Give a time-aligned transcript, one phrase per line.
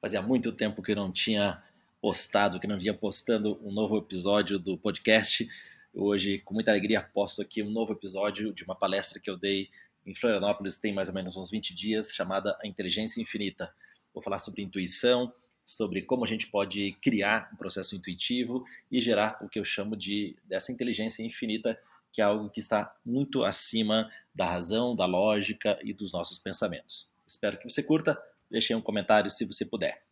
[0.00, 1.60] Fazia muito tempo que eu não tinha
[2.00, 5.48] postado, que não vinha postando um novo episódio do podcast.
[5.92, 9.68] Hoje, com muita alegria, posto aqui um novo episódio de uma palestra que eu dei
[10.06, 13.74] em Florianópolis tem mais ou menos uns 20 dias, chamada A Inteligência Infinita.
[14.14, 15.32] Vou falar sobre intuição,
[15.68, 19.94] sobre como a gente pode criar um processo intuitivo e gerar o que eu chamo
[19.94, 21.78] de dessa inteligência infinita,
[22.10, 27.10] que é algo que está muito acima da razão, da lógica e dos nossos pensamentos.
[27.26, 28.18] Espero que você curta.
[28.50, 30.02] Deixe aí um comentário se você puder.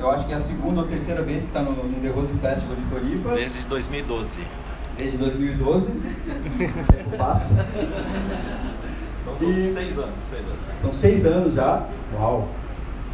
[0.00, 2.32] Eu acho que é a segunda ou terceira vez que está no, no The Rose
[2.32, 3.34] Festival de Floripa.
[3.34, 4.40] Desde 2012.
[4.98, 5.86] Desde 2012.
[7.16, 7.54] Passa.
[9.22, 9.72] Então são e...
[9.72, 10.68] seis anos, seis anos.
[10.80, 11.88] São seis anos já.
[12.14, 12.65] Uau!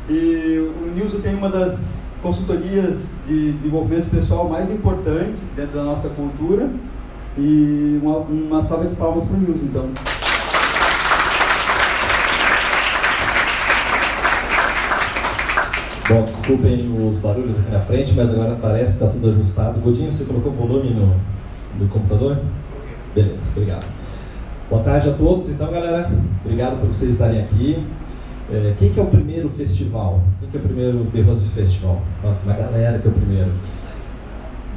[0.09, 6.09] E o Nilson tem uma das consultorias de desenvolvimento pessoal mais importantes dentro da nossa
[6.09, 6.71] cultura.
[7.39, 9.91] E uma, uma salva de palmas para o Nilson, então.
[16.09, 19.81] Bom, desculpem os barulhos aqui na frente, mas agora parece que está tudo ajustado.
[19.81, 21.17] Godinho, você colocou volume no,
[21.79, 22.39] no computador?
[23.15, 23.87] Beleza, obrigado.
[24.69, 25.49] Boa tarde a todos.
[25.49, 26.11] Então, galera,
[26.45, 27.87] obrigado por vocês estarem aqui.
[28.53, 30.21] É, quem que é o primeiro festival?
[30.39, 32.03] Quem que é o primeiro The Rose Festival?
[32.23, 33.51] Nossa, uma galera que é o primeiro.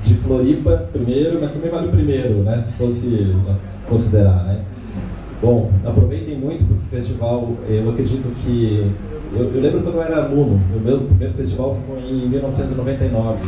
[0.01, 2.61] De Floripa, primeiro, mas também vale o primeiro, né?
[2.61, 3.57] Se fosse né,
[3.89, 4.61] considerar, né?
[5.41, 8.89] Bom, aproveitem muito porque o festival, eu acredito que
[9.33, 13.45] eu, eu, lembro quando eu era aluno, o meu primeiro festival foi em 1999.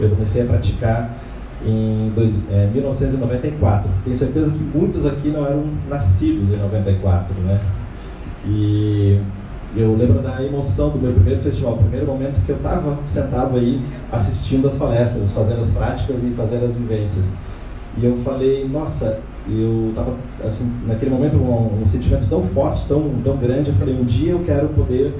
[0.00, 1.18] Eu comecei a praticar
[1.64, 3.90] em dois, é, 1994.
[4.04, 7.58] Tenho certeza que muitos aqui não eram nascidos em 94, né?
[8.44, 9.20] E
[9.74, 13.56] eu lembro da emoção do meu primeiro festival, o primeiro momento que eu estava sentado
[13.56, 17.32] aí assistindo as palestras, fazendo as práticas e fazendo as vivências.
[17.96, 23.10] E eu falei, nossa, eu estava assim naquele momento um, um, sentimento tão forte, tão
[23.24, 23.70] tão grande.
[23.70, 25.14] Eu falei um dia eu quero poder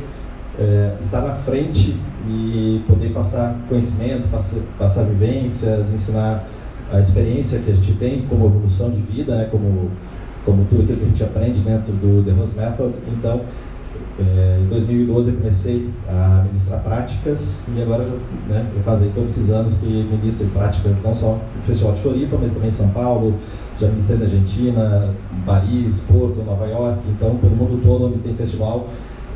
[0.59, 1.97] é, estar na frente
[2.29, 6.47] e poder passar conhecimento, passar, passar vivências, ensinar
[6.93, 9.91] a experiência que a gente tem como evolução de vida, né, como
[10.45, 12.95] como tudo aquilo que a gente aprende dentro do The Rose Method.
[13.17, 13.43] Então
[14.19, 18.05] é, em 2012 eu comecei a ministrar práticas e agora
[18.49, 22.37] né, eu fazei todos esses anos que ministro práticas não só no Festival de Floripa,
[22.41, 23.35] mas também em São Paulo,
[23.79, 25.15] já ministrei na Argentina,
[25.47, 28.89] Paris, Porto, Nova York, então pelo mundo todo onde tem festival,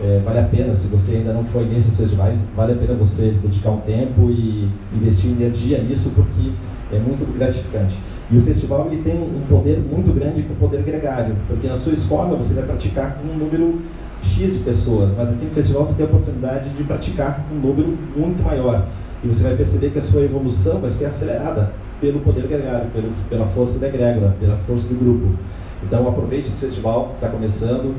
[0.03, 3.31] é, vale a pena, se você ainda não foi nesses festivais, vale a pena você
[3.43, 6.53] dedicar um tempo e investir energia nisso porque
[6.93, 7.99] é muito gratificante.
[8.31, 11.66] E o festival ele tem um poder muito grande que é o poder gregário, porque
[11.66, 13.81] na sua escola você vai praticar com um número
[14.26, 17.97] X de pessoas, mas aqui no festival você tem a oportunidade de praticar um número
[18.16, 18.87] muito maior.
[19.25, 23.10] E você vai perceber que a sua evolução vai ser acelerada pelo poder gregário, pelo,
[23.28, 25.34] pela força da egrégora, pela força do grupo.
[25.82, 27.94] Então aproveite esse festival, está começando,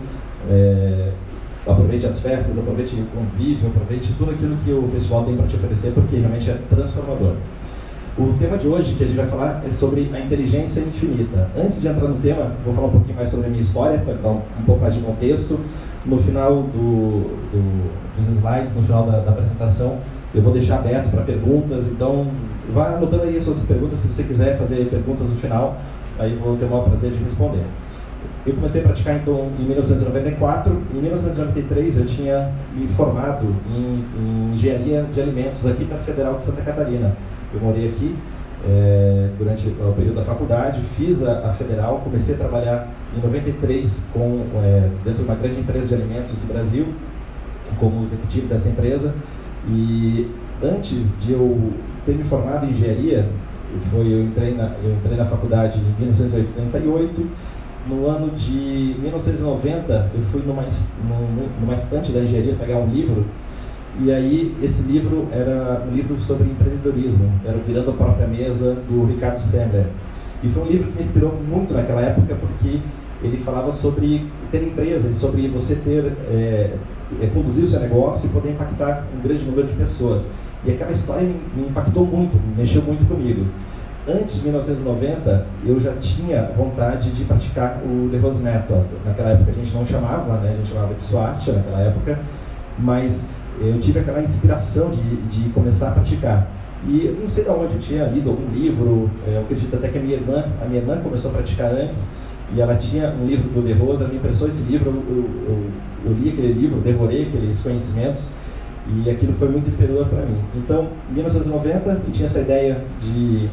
[0.50, 1.12] é,
[1.66, 5.56] aproveite as festas, aproveite o convívio, aproveite tudo aquilo que o festival tem para te
[5.56, 7.34] oferecer, porque realmente é transformador.
[8.18, 11.52] O tema de hoje que a gente vai falar é sobre a inteligência infinita.
[11.56, 14.16] Antes de entrar no tema, vou falar um pouquinho mais sobre a minha história, para
[14.16, 15.60] dar um pouco mais de contexto
[16.08, 20.00] no final do, do, dos slides, no final da, da, apresentação,
[20.34, 22.28] eu vou deixar aberto para perguntas, então
[22.74, 25.78] vá anotando aí as suas perguntas, se você quiser fazer perguntas no final,
[26.18, 27.64] aí vou ter o maior prazer de responder.
[28.46, 34.54] Eu comecei a praticar então em 1994, em 1993 eu tinha me formado em, em
[34.54, 37.14] engenharia de alimentos aqui na Federal de Santa Catarina.
[37.54, 38.16] Eu morei aqui
[38.66, 44.06] é, durante o período da faculdade, fiz a, a, federal, comecei a trabalhar em 93
[44.14, 46.88] com, é, dentro de uma grande empresa de alimentos do Brasil,
[47.80, 49.14] como executivo dessa empresa.
[49.68, 50.30] E
[50.64, 51.74] antes de eu
[52.06, 53.28] ter me formado em engenharia,
[53.92, 57.28] foi, eu, entrei na, eu entrei na faculdade em 1988.
[57.88, 60.64] No ano de 1990, eu fui numa,
[61.62, 63.26] numa estante da engenharia pegar um livro
[64.00, 69.06] e aí, esse livro era um livro sobre empreendedorismo, era Virando a Própria Mesa, do
[69.06, 69.88] Ricardo Sandler.
[70.44, 72.80] E foi um livro que me inspirou muito naquela época, porque
[73.22, 76.74] ele falava sobre ter empresa, sobre você ter, é,
[77.22, 80.30] é, conduzir o seu negócio e poder impactar um grande número de pessoas.
[80.64, 83.46] E aquela história me, me impactou muito, mexeu muito comigo.
[84.08, 88.86] Antes de 1990, eu já tinha vontade de praticar o The Rose Method.
[89.06, 90.52] Naquela época a gente não chamava, né?
[90.52, 92.20] a gente chamava de Swastika naquela época,
[92.80, 93.26] mas
[93.60, 96.48] eu tive aquela inspiração de, de começar a praticar.
[96.88, 99.98] E não sei de onde eu tinha lido algum livro, é, eu acredito até que
[99.98, 102.08] a minha irmã, a minha irmã começou a praticar antes,
[102.56, 105.66] e ela tinha um livro do De Rosa, ela me emprestou esse livro, eu, eu,
[106.06, 108.30] eu, li aquele livro, devorei aqueles conhecimentos,
[108.88, 110.40] e aquilo foi muito inspirador para mim.
[110.56, 113.50] Então, em 1990, eu tinha essa ideia de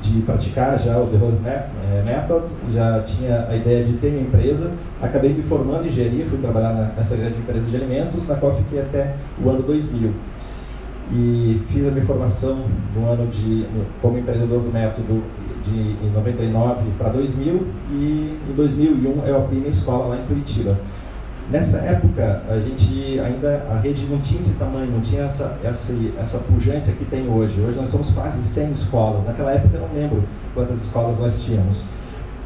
[0.00, 4.22] de praticar já o The Rose é, Method, já tinha a ideia de ter minha
[4.22, 4.70] empresa.
[5.00, 8.80] Acabei me formando em engenharia, fui trabalhar nessa grande empresa de alimentos, na qual fiquei
[8.80, 10.12] até o ano 2000.
[11.12, 13.66] E fiz a minha formação no ano de,
[14.02, 15.22] como empreendedor do método
[15.66, 20.78] de em 99 para 2000 e em 2001 eu abri minha escola lá em Curitiba.
[21.50, 25.94] Nessa época, a gente ainda, a rede não tinha esse tamanho, não tinha essa, essa,
[26.20, 27.60] essa pujança que tem hoje.
[27.60, 29.24] Hoje nós somos quase 100 escolas.
[29.24, 30.24] Naquela época eu não lembro
[30.54, 31.84] quantas escolas nós tínhamos.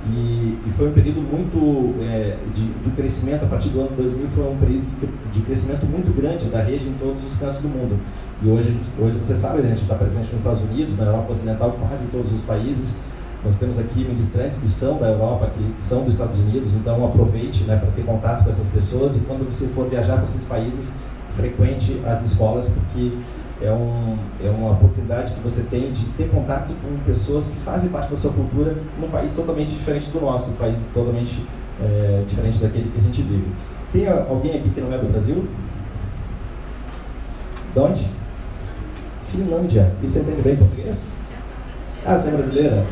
[0.07, 4.29] E, e foi um período muito é, de, de crescimento, a partir do ano 2000
[4.35, 4.87] foi um período
[5.33, 7.99] de crescimento muito grande da rede em todos os cantos do mundo.
[8.43, 11.77] E hoje, hoje você sabe, a gente está presente nos Estados Unidos, na Europa Ocidental,
[11.79, 12.99] quase todos os países.
[13.45, 17.65] Nós temos aqui ministrantes que são da Europa, que são dos Estados Unidos, então aproveite
[17.65, 20.91] né, para ter contato com essas pessoas e quando você for viajar para esses países,
[21.37, 23.13] frequente as escolas, porque
[23.61, 27.91] é, um, é uma oportunidade que você tem de ter contato com pessoas que fazem
[27.91, 31.45] parte da sua cultura num país totalmente diferente do nosso, um país totalmente
[31.83, 33.49] é, diferente daquele que a gente vive.
[33.93, 35.45] Tem alguém aqui que não é do Brasil?
[37.75, 38.21] De onde?
[39.31, 39.91] Finlândia.
[40.03, 41.07] E você entende bem português?
[42.05, 42.87] Ah, você é brasileira?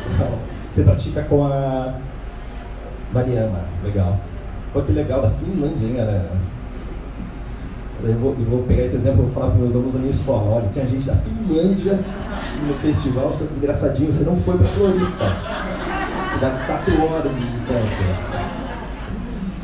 [0.71, 1.95] Você pratica com a
[3.13, 4.17] Mariana, legal.
[4.71, 6.29] Pô, que legal, da Finlândia, hein, galera?
[8.01, 10.11] Eu vou, eu vou pegar esse exemplo e vou falar para meus alunos da minha
[10.11, 10.57] escola.
[10.57, 11.99] Olha, tinha gente da Finlândia
[12.65, 15.25] no festival, seu desgraçadinho, você não foi para Floripa.
[16.31, 18.05] Você dá quatro horas de distância.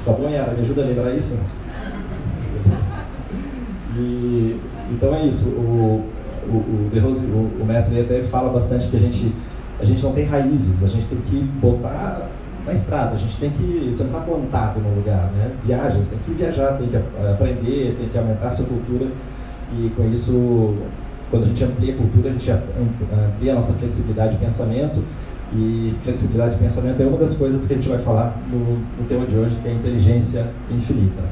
[0.03, 0.53] Tá bom, Yara?
[0.53, 1.37] Me ajuda a lembrar isso?
[3.97, 4.59] E,
[4.91, 5.49] então é isso.
[5.49, 6.09] O,
[6.47, 9.33] o, o, Rose, o, o mestre até fala bastante que a gente,
[9.79, 12.29] a gente não tem raízes, a gente tem que botar
[12.65, 15.51] na estrada, a gente tem que, você não está plantado no lugar, né?
[15.63, 19.07] Viaja, você tem que viajar, tem que aprender, tem que aumentar a sua cultura
[19.73, 20.75] e com isso,
[21.29, 25.03] quando a gente amplia a cultura, a gente amplia a nossa flexibilidade de pensamento
[25.53, 29.07] e flexibilidade de pensamento é uma das coisas que a gente vai falar no, no
[29.07, 31.23] tema de hoje, que é inteligência infinita.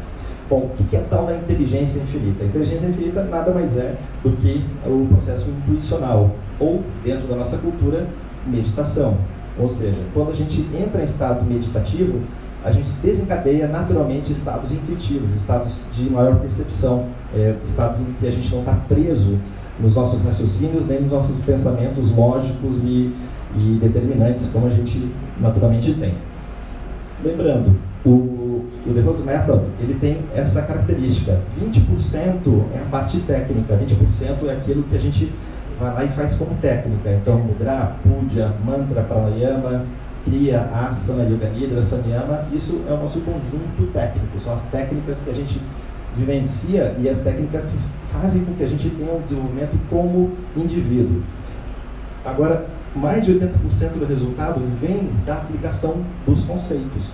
[0.53, 2.43] Bom, o que é tal da inteligência infinita?
[2.43, 6.29] A inteligência infinita nada mais é do que o processo intuicional,
[6.59, 8.07] ou, dentro da nossa cultura,
[8.45, 9.17] meditação.
[9.57, 12.19] Ou seja, quando a gente entra em estado meditativo,
[12.63, 18.31] a gente desencadeia naturalmente estados intuitivos, estados de maior percepção, é, estados em que a
[18.31, 19.39] gente não está preso
[19.79, 23.11] nos nossos raciocínios, nem nos nossos pensamentos lógicos e,
[23.57, 25.11] e determinantes, como a gente
[25.41, 26.13] naturalmente tem.
[27.23, 28.32] Lembrando, o
[28.85, 31.39] o The Rose Method ele tem essa característica.
[31.61, 35.33] 20% é a parte técnica, 20% é aquilo que a gente
[35.79, 37.11] vai lá e faz como técnica.
[37.11, 39.85] Então, Mudra, Puja, Mantra, Pranayama,
[40.25, 44.39] Kriya, Asana, Yoga Nidra, Samyama, isso é o nosso conjunto técnico.
[44.39, 45.61] São as técnicas que a gente
[46.15, 47.77] vivencia e as técnicas que
[48.11, 51.23] fazem com que a gente tenha um desenvolvimento como indivíduo.
[52.23, 52.65] Agora,
[52.95, 57.09] mais de 80% do resultado vem da aplicação dos conceitos.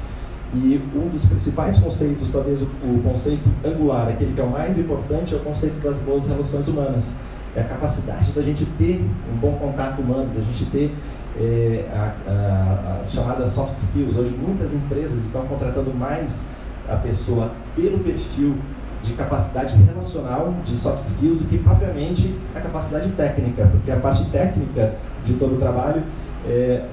[0.53, 4.79] E um dos principais conceitos, talvez o, o, conceito angular, aquele que é o mais
[4.79, 7.11] importante, é o conceito das boas relações humanas.
[7.55, 10.95] É a capacidade da gente ter um bom contato humano, da gente ter
[11.39, 14.17] é, a, as chamadas soft skills.
[14.17, 16.45] Hoje, muitas empresas estão contratando mais
[16.87, 18.55] a pessoa pelo perfil
[19.03, 24.25] de capacidade relacional, de soft skills, do que propriamente a capacidade técnica, porque a parte
[24.31, 26.03] técnica de todo o trabalho
[26.49, 26.83] é,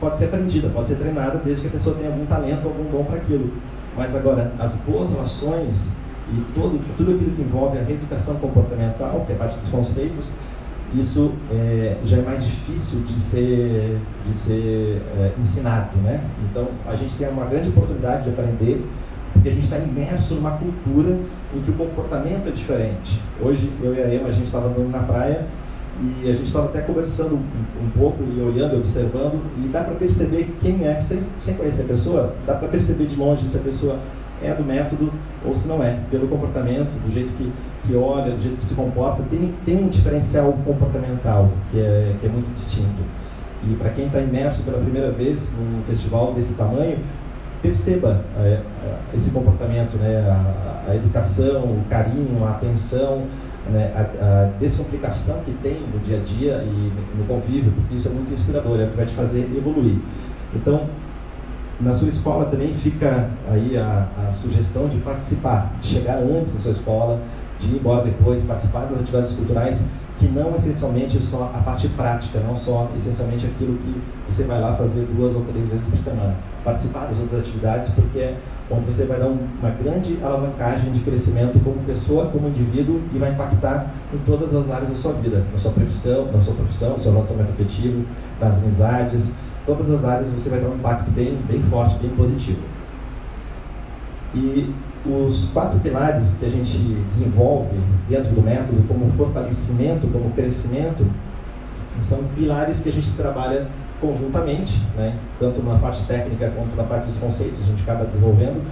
[0.00, 3.04] pode ser aprendida, pode ser treinada, desde que a pessoa tenha algum talento, algum dom
[3.04, 3.52] para aquilo.
[3.96, 5.94] Mas agora, as boas relações
[6.32, 10.32] e todo, tudo aquilo que envolve a reeducação comportamental, que é parte dos conceitos,
[10.94, 16.24] isso é, já é mais difícil de ser, de ser é, ensinado, né?
[16.48, 18.84] Então, a gente tem uma grande oportunidade de aprender,
[19.32, 21.18] porque a gente está imerso numa cultura
[21.54, 23.20] em que o comportamento é diferente.
[23.42, 25.44] Hoje, eu e a Emma, a gente estava andando na praia
[26.00, 30.54] e a gente estava até conversando um, pouco e olhando, observando, e dá para perceber
[30.60, 33.98] quem é, sem, sem conhecer a pessoa, dá para perceber de longe se a pessoa
[34.42, 35.12] é do método
[35.44, 37.52] ou se não é, pelo comportamento, do jeito que,
[37.86, 42.26] que olha, do jeito que se comporta, tem, tem um diferencial comportamental que é, que
[42.26, 43.02] é muito distinto.
[43.62, 46.98] E para quem está imerso pela primeira vez num festival desse tamanho,
[47.62, 48.60] perceba é,
[49.14, 50.20] esse comportamento, né?
[50.28, 53.22] A, a, educação, o carinho, a atenção,
[53.70, 58.08] né, a, a, descomplicação que tem no dia a dia e no convívio, porque isso
[58.08, 59.98] é muito inspirador, é o que vai te fazer evoluir.
[60.54, 60.88] Então,
[61.80, 66.60] na sua escola também fica aí a, a sugestão de participar, de chegar antes da
[66.60, 67.20] sua escola,
[67.58, 69.86] de ir embora depois, participar das atividades culturais
[70.18, 74.74] que não essencialmente só a parte prática, não só essencialmente aquilo que você vai lá
[74.76, 76.36] fazer duas ou três vezes por semana.
[76.62, 78.36] Participar das outras atividades, porque é
[78.70, 83.30] onde você vai dar uma grande alavancagem de crescimento como pessoa, como indivíduo e vai
[83.30, 87.00] impactar em todas as áreas da sua vida, na sua profissão, na sua profissão, no
[87.00, 88.04] seu relacionamento afetivo,
[88.40, 89.34] nas amizades,
[89.66, 92.60] todas as áreas você vai dar um impacto bem, bem forte, bem positivo.
[94.34, 94.72] E
[95.06, 97.78] os quatro pilares que a gente desenvolve
[98.08, 101.06] dentro do método, como fortalecimento, como crescimento,
[102.00, 103.68] são pilares que a gente trabalha
[104.00, 105.16] conjuntamente, né?
[105.38, 108.62] tanto na parte técnica quanto na parte dos conceitos, a gente acaba desenvolvendo,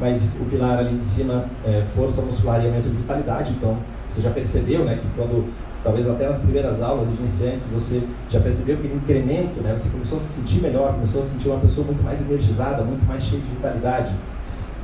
[0.00, 4.20] mas o pilar ali de cima é força muscular e aumento de vitalidade, então você
[4.20, 5.52] já percebeu né, que quando,
[5.84, 10.18] talvez até nas primeiras aulas de iniciantes, você já percebeu que incremento, né, você começou
[10.18, 13.40] a se sentir melhor, começou a sentir uma pessoa muito mais energizada, muito mais cheia
[13.40, 14.12] de vitalidade.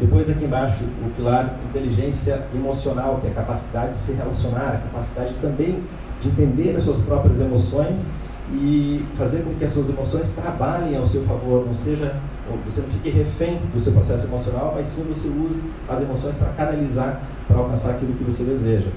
[0.00, 4.78] Depois aqui embaixo, o pilar inteligência emocional, que é a capacidade de se relacionar, a
[4.78, 5.83] capacidade também
[6.21, 8.09] de entender as suas próprias emoções
[8.52, 12.17] e fazer com que as suas emoções trabalhem ao seu favor, não seja,
[12.64, 16.49] você não fique refém do seu processo emocional, mas sim você use as emoções para
[16.52, 18.88] canalizar, para alcançar aquilo que você deseja.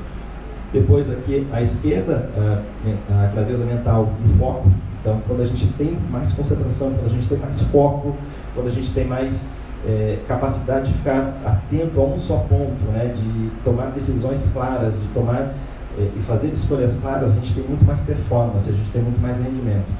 [0.71, 2.29] Depois aqui à esquerda,
[3.09, 4.69] a clareza mental e foco.
[5.01, 8.15] Então, quando a gente tem mais concentração, quando a gente tem mais foco,
[8.53, 9.49] quando a gente tem mais
[9.85, 15.07] é, capacidade de ficar atento a um só ponto, né, de tomar decisões claras, de
[15.07, 15.53] tomar
[15.97, 19.37] e fazer escolhas claras, a gente tem muito mais performance, a gente tem muito mais
[19.37, 19.91] rendimento.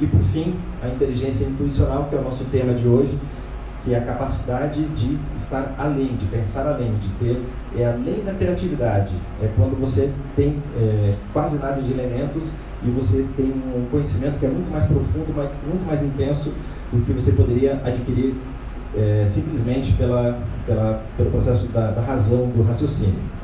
[0.00, 3.18] E por fim, a inteligência intuicional, que é o nosso tema de hoje,
[3.84, 7.42] que é a capacidade de estar além, de pensar além, de ter,
[7.76, 9.12] é além da criatividade.
[9.42, 12.52] É quando você tem é, quase nada de elementos
[12.82, 15.32] e você tem um conhecimento que é muito mais profundo,
[15.66, 16.52] muito mais intenso
[16.92, 18.34] do que você poderia adquirir
[18.96, 23.37] é, simplesmente pela, pela, pelo processo da, da razão, do raciocínio.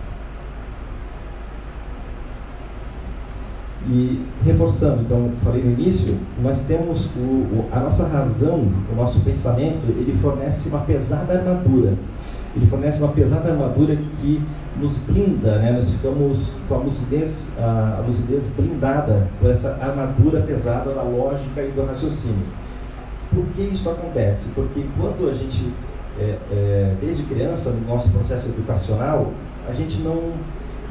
[3.87, 9.21] E reforçando, então, falei no início, nós temos o, o, a nossa razão, o nosso
[9.21, 11.93] pensamento, ele fornece uma pesada armadura.
[12.57, 14.43] Ele fornece uma pesada armadura que
[14.81, 15.73] nos blinda, né?
[15.73, 21.61] nós ficamos com a lucidez, a, a lucidez blindada por essa armadura pesada da lógica
[21.61, 22.47] e do raciocínio.
[23.35, 24.51] Por que isso acontece?
[24.55, 25.73] Porque quando a gente,
[26.19, 29.33] é, é, desde criança, no nosso processo educacional,
[29.69, 30.33] a gente não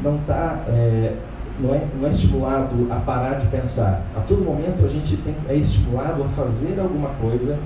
[0.03, 1.13] não está é,
[1.59, 4.01] não, é, não é estimulado a parar de pensar.
[4.15, 7.57] A todo momento a gente tem, é estimulado a fazer alguma coisa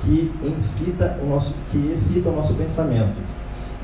[0.00, 3.16] que incita o nosso, que excita o nosso pensamento.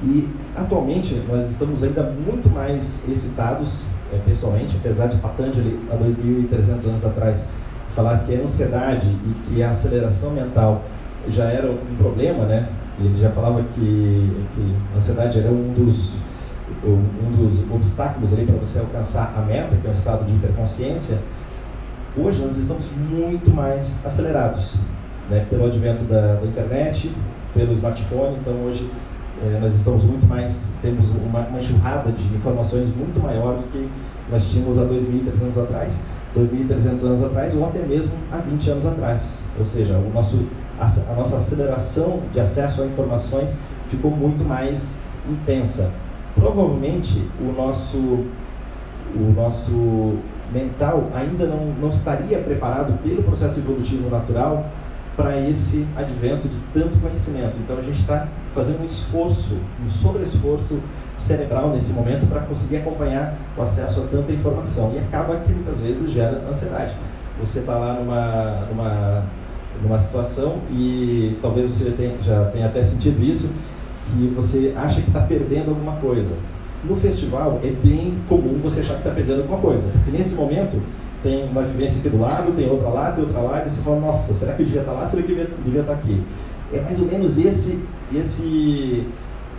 [0.03, 6.89] E atualmente nós estamos ainda muito mais excitados, é, pessoalmente, apesar de Patanjali há 2.300
[6.89, 7.49] anos atrás
[7.95, 10.85] falar que a ansiedade e que a aceleração mental
[11.29, 12.69] já era um problema, né?
[13.01, 16.15] Ele já falava que, que a ansiedade era um dos,
[16.85, 21.19] um dos obstáculos ali para você alcançar a meta, que é o estado de hiperconsciência.
[22.17, 24.77] Hoje nós estamos muito mais acelerados,
[25.31, 25.47] né?
[25.51, 27.15] Pelo advento da, da internet,
[27.55, 28.37] pelo smartphone.
[28.41, 28.91] Então hoje
[29.45, 33.89] é, nós estamos muito mais, temos uma, uma enxurrada de informações muito maior do que
[34.31, 36.03] nós tínhamos há 2.300 anos atrás
[36.37, 39.43] 2.300 anos atrás ou até mesmo há 20 anos atrás.
[39.59, 40.47] Ou seja, o nosso,
[40.79, 43.57] a, a nossa aceleração de acesso a informações
[43.89, 44.97] ficou muito mais
[45.29, 45.91] intensa.
[46.39, 50.19] Provavelmente o nosso, o nosso
[50.53, 54.67] mental ainda não, não estaria preparado pelo processo evolutivo natural
[55.17, 57.57] para esse advento de tanto conhecimento.
[57.59, 60.79] Então a gente está fazendo um esforço, um sobre-esforço
[61.19, 64.93] cerebral nesse momento para conseguir acompanhar o acesso a tanta informação.
[64.95, 66.95] E acaba que muitas vezes gera ansiedade.
[67.41, 69.25] Você está lá numa, numa,
[69.83, 73.53] numa situação e talvez você já tenha, já tenha até sentido isso,
[74.11, 76.35] que você acha que está perdendo alguma coisa.
[76.85, 80.81] No festival é bem comum você achar que está perdendo alguma coisa, porque nesse momento
[81.23, 83.99] tem uma vivência aqui do lado, tem outra lá, tem outra lá, e você fala,
[83.99, 86.23] nossa, será que eu devia estar tá lá, será que eu devia, estar tá aqui?
[86.73, 87.81] É mais ou menos esse,
[88.15, 89.05] esse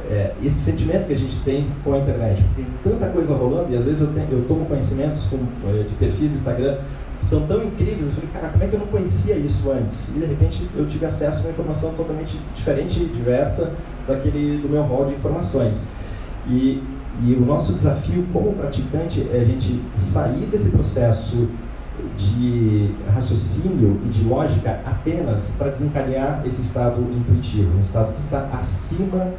[0.09, 2.43] é, esse sentimento que a gente tem com a internet.
[2.55, 5.37] Tem tanta coisa rolando e às vezes eu, tenho, eu tomo conhecimentos com,
[5.69, 6.77] é, de perfis Instagram
[7.21, 8.05] são tão incríveis.
[8.05, 10.09] Eu falei, cara, como é que eu não conhecia isso antes?
[10.09, 13.73] E de repente eu tive acesso a uma informação totalmente diferente e diversa
[14.07, 15.87] daquele do meu rol de informações.
[16.47, 16.83] E,
[17.23, 21.47] e o nosso desafio como praticante é a gente sair desse processo
[22.17, 28.49] de raciocínio e de lógica apenas para desencadear esse estado intuitivo, um estado que está
[28.53, 29.33] acima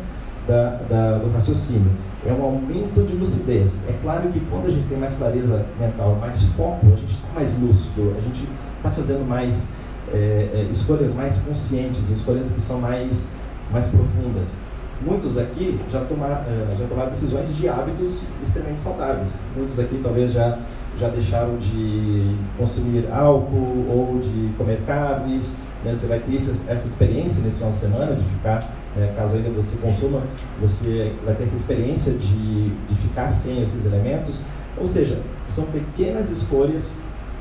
[0.51, 1.93] da, da, do raciocínio.
[2.27, 3.83] É um aumento de lucidez.
[3.89, 7.29] É claro que quando a gente tem mais clareza mental, mais foco, a gente está
[7.33, 9.69] mais lúcido, a gente está fazendo mais
[10.13, 13.29] é, é, escolhas mais conscientes, escolhas que são mais,
[13.71, 14.59] mais profundas.
[15.01, 19.41] Muitos aqui já tomaram, é, já tomaram decisões de hábitos extremamente saudáveis.
[19.57, 20.59] Muitos aqui talvez já
[20.99, 25.57] já deixaram de consumir álcool ou de comer carnes.
[25.85, 25.95] Né?
[25.95, 29.51] Você vai ter essa, essa experiência nesse final de semana de ficar, é, caso ainda
[29.51, 30.23] você consuma,
[30.61, 34.43] você vai ter essa experiência de, de ficar sem esses elementos.
[34.77, 36.97] Ou seja, são pequenas escolhas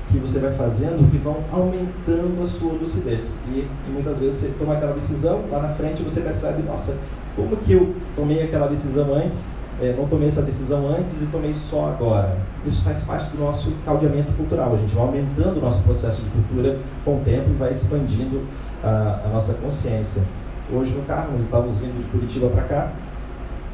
[0.09, 3.35] que você vai fazendo que vão aumentando a sua lucidez.
[3.47, 6.97] E, e, muitas vezes você toma aquela decisão, lá na frente você percebe, nossa,
[7.35, 9.47] como que eu tomei aquela decisão antes
[9.81, 12.37] é, não tomei essa decisão antes e tomei só agora.
[12.65, 14.73] Isso faz parte do nosso caldeamento cultural.
[14.73, 18.43] A gente vai aumentando o nosso processo de cultura com o tempo e vai expandindo
[18.83, 20.21] a, a nossa consciência.
[20.71, 22.91] Hoje no carro, nós estávamos vindo de Curitiba para cá.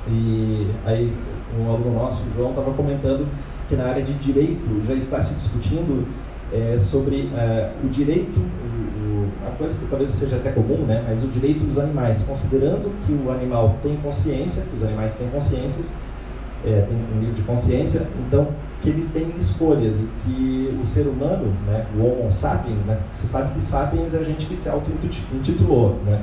[0.08, 1.14] E aí
[1.60, 3.28] um aluno nosso, o João, estava comentando
[3.68, 6.08] que na área de direito já está se discutindo
[6.54, 11.04] é, sobre é, o direito, o, o, a coisa que talvez seja até comum, né,
[11.08, 15.28] mas o direito dos animais, considerando que o animal tem consciência, que os animais têm
[15.30, 15.92] consciências,
[16.64, 18.50] é, tem um nível de consciência, então
[18.82, 23.28] que eles têm escolhas e que o ser humano, né, o Homo sapiens, né, você
[23.28, 26.22] sabe que sapiens é a gente que se auto-intitulou, né,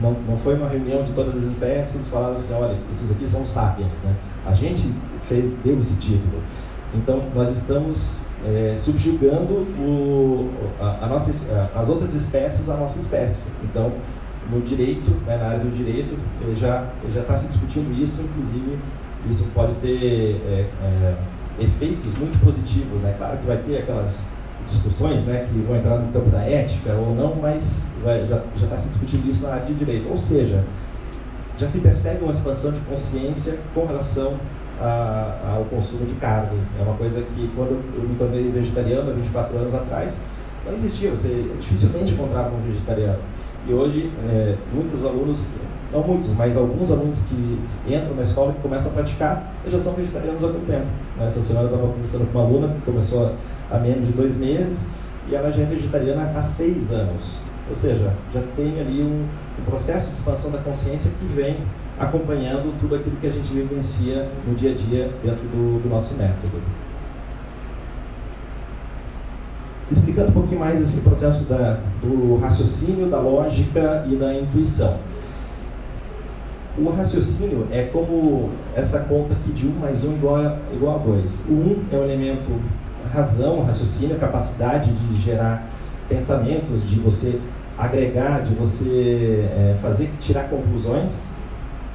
[0.00, 3.28] não, não foi uma reunião de todas as espécies, eles falaram assim, olha, esses aqui
[3.28, 4.14] são sapiens, né,
[4.46, 6.42] a gente fez, deu esse título.
[6.94, 10.50] Então, nós estamos é, subjugando o,
[10.80, 13.50] a, a nossa, as outras espécies à nossa espécie.
[13.62, 13.92] Então,
[14.50, 16.18] no direito, né, na área do direito,
[16.56, 18.78] já já está se discutindo isso, inclusive
[19.28, 21.14] isso pode ter é, é,
[21.60, 23.14] efeitos muito positivos, né?
[23.18, 24.24] Claro que vai ter aquelas
[24.68, 28.76] discussões, né, que vão entrar no campo da ética ou não, mas vai, já está
[28.76, 30.08] se discutindo isso na área de direito.
[30.08, 30.64] Ou seja,
[31.58, 34.36] já se percebe uma expansão de consciência com relação
[34.80, 36.58] a, ao consumo de carne.
[36.78, 40.20] É uma coisa que quando eu me tornei vegetariano há 24 anos atrás,
[40.64, 43.18] não existia, você dificilmente encontrava um vegetariano.
[43.66, 45.48] E hoje, é, muitos alunos,
[45.92, 49.94] não muitos, mas alguns alunos que entram na escola e começam a praticar, já são
[49.94, 50.86] vegetarianos há algum tempo.
[51.16, 51.26] Né?
[51.26, 53.34] Essa semana eu estava conversando com uma aluna que começou
[53.70, 54.86] há menos de dois meses
[55.28, 57.38] e ela já é vegetariana há seis anos.
[57.68, 59.26] Ou seja, já tem ali um,
[59.60, 61.58] um processo de expansão da consciência que vem
[61.98, 66.14] acompanhando tudo aquilo que a gente vivencia no dia a dia dentro do, do nosso
[66.16, 66.62] método.
[69.90, 74.98] Explicando um pouquinho mais esse processo da, do raciocínio, da lógica e da intuição.
[76.78, 80.98] O raciocínio é como essa conta aqui de 1 mais 1 igual a, igual a
[80.98, 81.44] 2.
[81.48, 82.52] O 1 é o elemento
[83.12, 85.66] razão, raciocínio, capacidade de gerar
[86.08, 87.40] pensamentos, de você
[87.76, 91.28] agregar, de você é, fazer, tirar conclusões.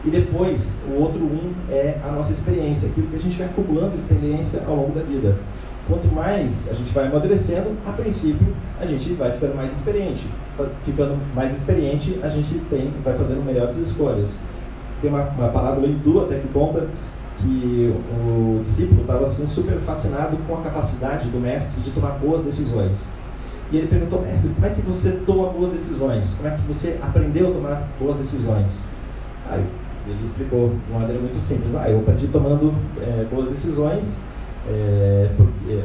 [0.06, 3.96] E depois, o outro um é a nossa experiência, aquilo que a gente vai acumulando
[3.96, 5.38] experiência ao longo da vida.
[5.88, 8.48] Quanto mais a gente vai amadurecendo, a princípio,
[8.80, 10.26] a gente vai ficando mais experiente.
[10.86, 14.38] Ficando mais experiente, a gente tem, vai fazendo melhores escolhas.
[15.02, 16.88] Tem uma, uma parábola hindu até que conta
[17.44, 22.42] que o discípulo estava assim super fascinado com a capacidade do mestre de tomar boas
[22.42, 23.10] decisões.
[23.72, 26.36] E ele perguntou, mestre, como é que você toma boas decisões?
[26.36, 28.84] Como é que você aprendeu a tomar boas decisões?
[29.50, 29.66] Aí
[30.08, 31.76] ele explicou de uma maneira muito simples.
[31.76, 34.20] Ah, eu aprendi tomando é, boas decisões,
[34.68, 35.84] é, porque...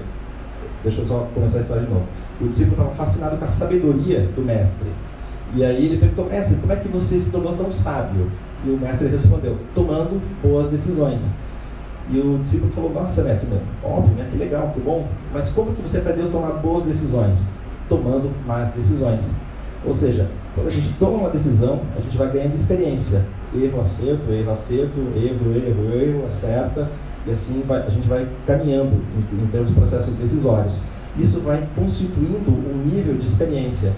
[0.83, 2.07] Deixa eu só começar a história de novo.
[2.41, 4.87] O discípulo estava fascinado com a sabedoria do mestre.
[5.55, 8.31] E aí ele perguntou, mestre, como é que você se tornou tão sábio?
[8.65, 11.35] E o mestre respondeu, tomando boas decisões.
[12.11, 13.51] E o discípulo falou, nossa, mestre,
[13.85, 14.29] óbvio, né?
[14.31, 15.07] que legal, que bom.
[15.33, 17.51] Mas como que você aprendeu a tomar boas decisões?
[17.89, 19.35] Tomando más decisões.
[19.85, 23.25] Ou seja, quando a gente toma uma decisão, a gente vai ganhando experiência.
[23.55, 26.91] Erro, acerto, erro, acerto, erro, erro, erro, acerta.
[27.27, 30.81] E assim vai, a gente vai caminhando em, em termos de processos decisórios.
[31.19, 33.93] Isso vai constituindo um nível de experiência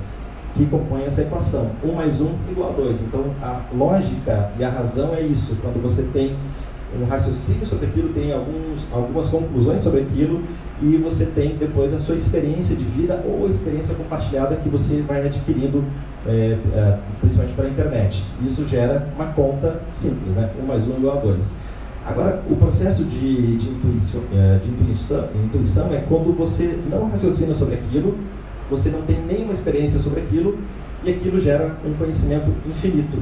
[0.55, 1.71] que compõe essa equação.
[1.85, 3.03] 1 mais 1 igual a 2.
[3.03, 5.57] Então, a lógica e a razão é isso.
[5.63, 6.37] Quando você tem
[6.99, 10.43] um raciocínio sobre aquilo, tem alguns, algumas conclusões sobre aquilo
[10.83, 15.27] e você tem depois a sua experiência de vida ou experiência compartilhada que você vai
[15.27, 15.85] adquirindo,
[16.27, 18.25] é, é, principalmente pela internet.
[18.45, 20.51] Isso gera uma conta simples, né?
[20.61, 21.55] 1 mais 1 igual a 2.
[22.07, 27.53] Agora, o processo de, de, intuição, é, de intuição, intuição é quando você não raciocina
[27.53, 28.17] sobre aquilo,
[28.71, 30.59] você não tem nenhuma experiência sobre aquilo
[31.05, 33.19] e aquilo gera um conhecimento infinito.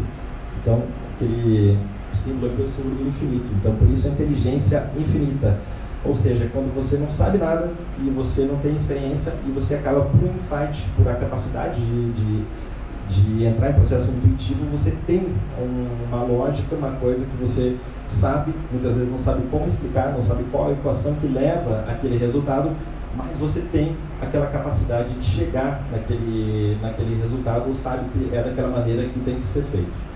[0.63, 0.83] Então,
[1.15, 1.77] aquele
[2.15, 3.51] símbolo aqui é o símbolo do infinito.
[3.61, 5.59] Então, por isso a inteligência infinita.
[6.05, 10.03] Ou seja, quando você não sabe nada e você não tem experiência e você acaba
[10.03, 12.45] por um insight, por a capacidade de, de,
[13.09, 15.27] de entrar em processo intuitivo, você tem
[16.09, 20.45] uma lógica, uma coisa que você sabe, muitas vezes não sabe como explicar, não sabe
[20.53, 22.71] qual a equação que leva aquele resultado,
[23.17, 29.03] mas você tem aquela capacidade de chegar naquele, naquele resultado, sabe que é daquela maneira
[29.09, 30.08] que tem que ser feito.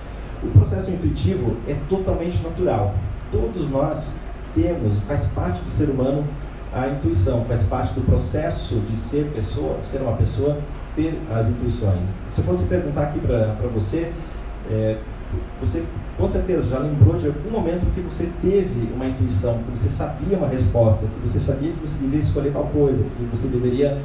[0.42, 2.94] O processo intuitivo é totalmente natural.
[3.30, 4.16] Todos nós
[4.54, 6.24] temos, faz parte do ser humano,
[6.72, 10.58] a intuição, faz parte do processo de ser pessoa, ser uma pessoa,
[10.96, 12.04] ter as intuições.
[12.28, 14.10] Se eu fosse perguntar aqui para você,
[14.70, 14.98] é,
[15.60, 15.82] você
[16.18, 20.36] com certeza já lembrou de algum momento que você teve uma intuição, que você sabia
[20.36, 23.98] uma resposta, que você sabia que você deveria escolher tal coisa, que você deveria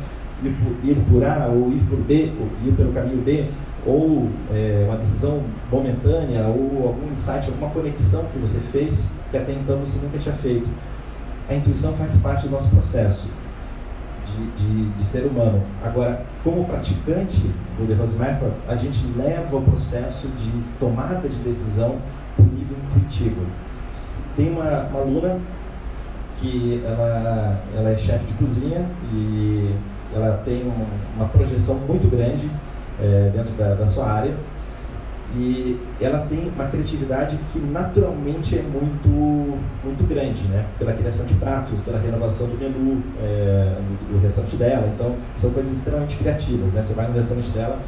[0.44, 3.50] ir por, ir por A ou ir por B, ou ir pelo caminho B,
[3.88, 9.54] ou é, uma decisão momentânea, ou algum insight, alguma conexão que você fez que até
[9.54, 10.70] então você nunca tinha feito.
[11.50, 13.28] A intuição faz parte do nosso processo
[14.26, 15.64] de, de, de ser humano.
[15.84, 17.40] Agora, como praticante
[17.78, 21.98] do The Rose Method, a gente leva o processo de tomada de decisão
[22.36, 23.42] para o nível intuitivo.
[24.36, 25.40] Tem uma, uma aluna
[26.38, 29.74] que ela, ela é chefe de cozinha e
[30.14, 32.50] ela tem uma, uma projeção muito grande
[33.00, 34.34] é, dentro da, da, sua área
[35.36, 40.66] e ela tem uma criatividade que naturalmente é muito muito grande, né?
[40.80, 43.76] Pela criação de pratos, pela renovação do menu é,
[44.10, 46.82] do, restaurante dela, então são coisas extremamente criativas, né?
[46.82, 47.80] Você vai no restaurante dela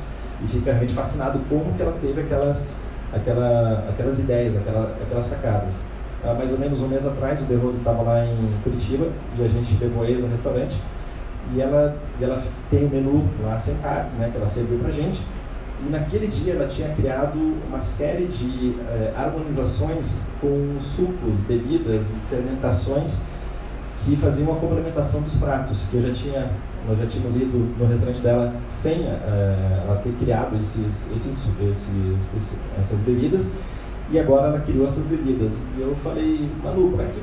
[0.44, 2.78] e fica realmente fascinado como que ela teve aquelas
[3.14, 5.82] aquela, aquelas ideias, aquela, aquelas sacadas.
[6.24, 9.44] Há mais ou menos um mês atrás, o De Rose estava lá em Curitiba e
[9.44, 10.78] a gente levou ele no restaurante
[11.54, 14.80] e ela, e ela tem o um menu lá sem cards, né, que ela serviu
[14.80, 15.22] pra gente.
[15.86, 22.30] E naquele dia ela tinha criado uma série de eh, harmonizações com sucos, bebidas e
[22.30, 23.20] fermentações
[24.04, 26.52] que faziam uma complementação dos pratos, que eu já tinha,
[26.88, 31.90] nós já tínhamos ido no restaurante dela sem eh, ela ter criado esses, esses, esses,
[32.36, 33.54] esses, essas bebidas,
[34.12, 35.58] e agora ela criou essas bebidas.
[35.78, 37.22] E eu falei, Manu, como é que,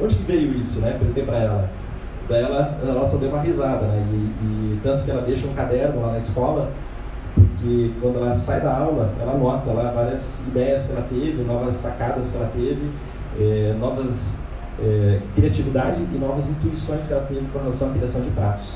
[0.00, 0.96] onde que veio isso, né?
[0.98, 1.70] Perguntei para ela.
[2.28, 4.06] Daí ela, ela só deu uma risada, né?
[4.10, 6.70] E, e, tanto que ela deixa um caderno lá na escola,
[7.34, 11.74] porque quando ela sai da aula, ela anota lá várias ideias que ela teve, novas
[11.74, 12.90] sacadas que ela teve,
[13.38, 14.36] é, novas
[14.80, 18.74] é, criatividade e novas intuições que ela teve com relação à criação de pratos.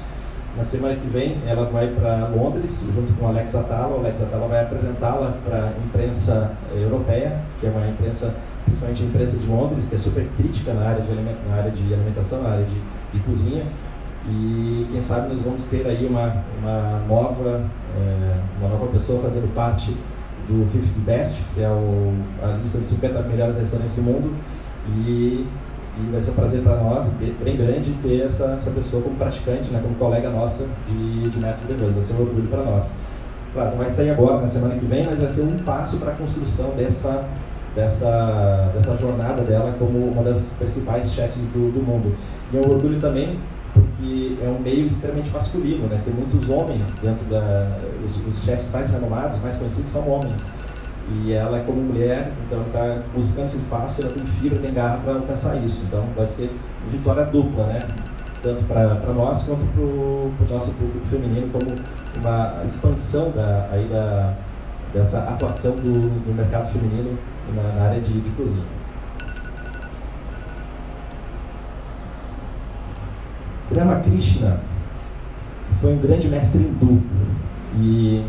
[0.59, 3.97] Na semana que vem, ela vai para Londres, junto com Alex Atala.
[3.97, 9.05] O Alex Atala vai apresentá-la para a imprensa eh, europeia, que é uma imprensa, principalmente
[9.05, 12.43] a imprensa de Londres, que é super crítica na área de, na área de alimentação,
[12.43, 12.77] na área de
[13.13, 13.65] de cozinha.
[14.29, 17.65] E quem sabe nós vamos ter aí uma, uma, nova,
[17.97, 19.97] é, uma nova pessoa fazendo parte
[20.47, 24.35] do 50 Best, que é o, a lista dos 50 melhores restaurantes do mundo.
[24.89, 25.47] E,
[26.01, 29.71] e vai ser um prazer para nós, bem grande, ter essa, essa pessoa como praticante,
[29.71, 32.93] né, como colega nossa de, de método de Vai ser um orgulho para nós.
[33.53, 36.13] Claro, não vai sair agora, na semana que vem, mas vai ser um passo para
[36.13, 37.25] a construção dessa,
[37.75, 42.15] dessa, dessa jornada dela como uma das principais chefes do, do mundo.
[42.53, 43.39] E é um orgulho também
[43.73, 46.01] porque é um meio extremamente masculino, né?
[46.05, 47.79] Tem muitos homens dentro da...
[48.05, 50.47] Os, os chefes mais renomados, mais conhecidos, são homens.
[51.11, 55.15] E ela, como mulher, então está buscando esse espaço, ela tem fibra, tem garra para
[55.15, 55.83] alcançar isso.
[55.87, 56.51] Então vai ser
[56.89, 57.81] vitória dupla, né?
[58.43, 61.75] Tanto para nós quanto para o nosso público feminino, como
[62.17, 64.35] uma expansão da, aí da,
[64.93, 67.19] dessa atuação do, do mercado feminino
[67.55, 68.65] na, na área de, de cozinha.
[73.75, 74.61] Ramakrishna
[75.81, 77.03] foi um grande mestre hindu
[77.79, 78.25] e,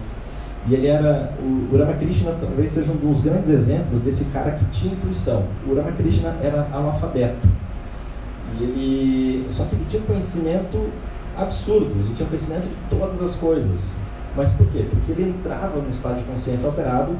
[0.67, 4.65] e ele era o, o Ramakrishna talvez seja um dos grandes exemplos desse cara que
[4.65, 5.45] tinha intuição.
[5.67, 7.47] O Ramakrishna era analfabeto
[8.59, 10.89] e ele só que ele tinha conhecimento
[11.37, 13.95] absurdo, ele tinha conhecimento de todas as coisas.
[14.35, 14.85] Mas por quê?
[14.89, 17.15] Porque ele entrava num estado de consciência alterado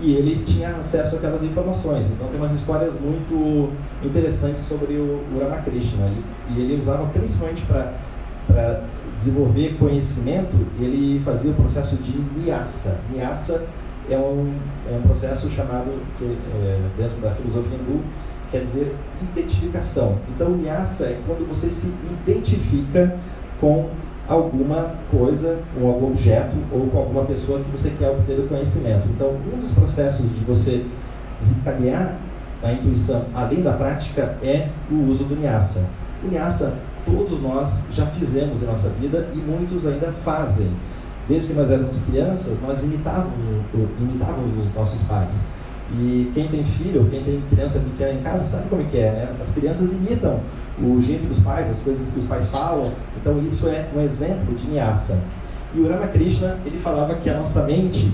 [0.00, 2.10] e ele tinha acesso àquelas informações.
[2.10, 3.70] Então tem umas histórias muito
[4.02, 8.82] interessantes sobre o, o Ramakrishna e, e ele usava principalmente para
[9.22, 12.98] desenvolver conhecimento, ele fazia o processo de Nyasa.
[13.14, 13.64] Nyasa
[14.10, 14.52] é um,
[14.90, 18.00] é um processo chamado, que, é, dentro da filosofia hindu,
[18.50, 20.18] quer dizer identificação.
[20.34, 21.92] Então, Nyasa é quando você se
[22.26, 23.16] identifica
[23.60, 23.90] com
[24.28, 29.06] alguma coisa, ou algum objeto, ou com alguma pessoa que você quer obter o conhecimento.
[29.08, 30.84] Então, um dos processos de você
[31.40, 32.16] desencadear
[32.62, 35.84] a intuição, além da prática, é o uso do Nyasa.
[36.24, 36.74] O Nyasa,
[37.04, 40.70] todos nós já fizemos em nossa vida e muitos ainda fazem.
[41.28, 43.32] Desde que nós éramos crianças, nós imitávamos,
[44.00, 45.44] imitávamos os nossos pais.
[45.94, 49.10] E quem tem filho, quem tem criança pequena em casa, sabe como é que é,
[49.10, 49.36] né?
[49.40, 50.40] As crianças imitam
[50.80, 52.92] o jeito dos pais, as coisas que os pais falam.
[53.20, 55.18] Então isso é um exemplo de Nyasa.
[55.74, 58.12] E o Ramakrishna, ele falava que a nossa mente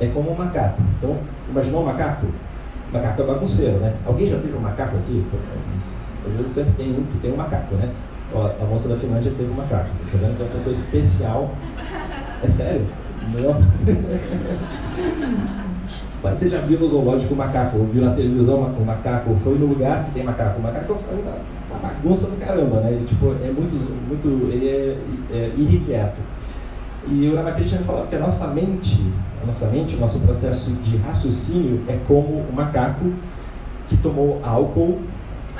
[0.00, 0.80] é como um macaco.
[0.98, 1.16] Então,
[1.48, 2.26] imaginou um macaco?
[2.26, 3.94] O macaco é bagunceiro, né?
[4.04, 5.24] Alguém já teve um macaco aqui?
[6.26, 7.90] Às vezes sempre tem um que tem um macaco, né?
[8.34, 9.88] Ó, a moça da Finlândia teve um macaco.
[9.88, 11.50] Tá vendo que é uma pessoa especial.
[12.42, 12.86] É sério?
[13.34, 13.62] Não.
[16.22, 19.36] Mas você já viu no zoológico o macaco, ou viu na televisão o macaco, ou
[19.36, 20.60] foi no lugar que tem macaco.
[20.60, 21.38] O macaco faz uma
[21.72, 22.92] uma bagunça do caramba, né?
[22.92, 23.74] Ele, tipo, é muito,
[24.06, 24.98] muito ele é,
[25.32, 26.20] é irrequieto.
[27.08, 29.02] E o Ramakrishna falava que a nossa mente,
[29.42, 33.12] a nossa mente, o nosso processo de raciocínio é como um macaco
[33.88, 35.00] que tomou álcool,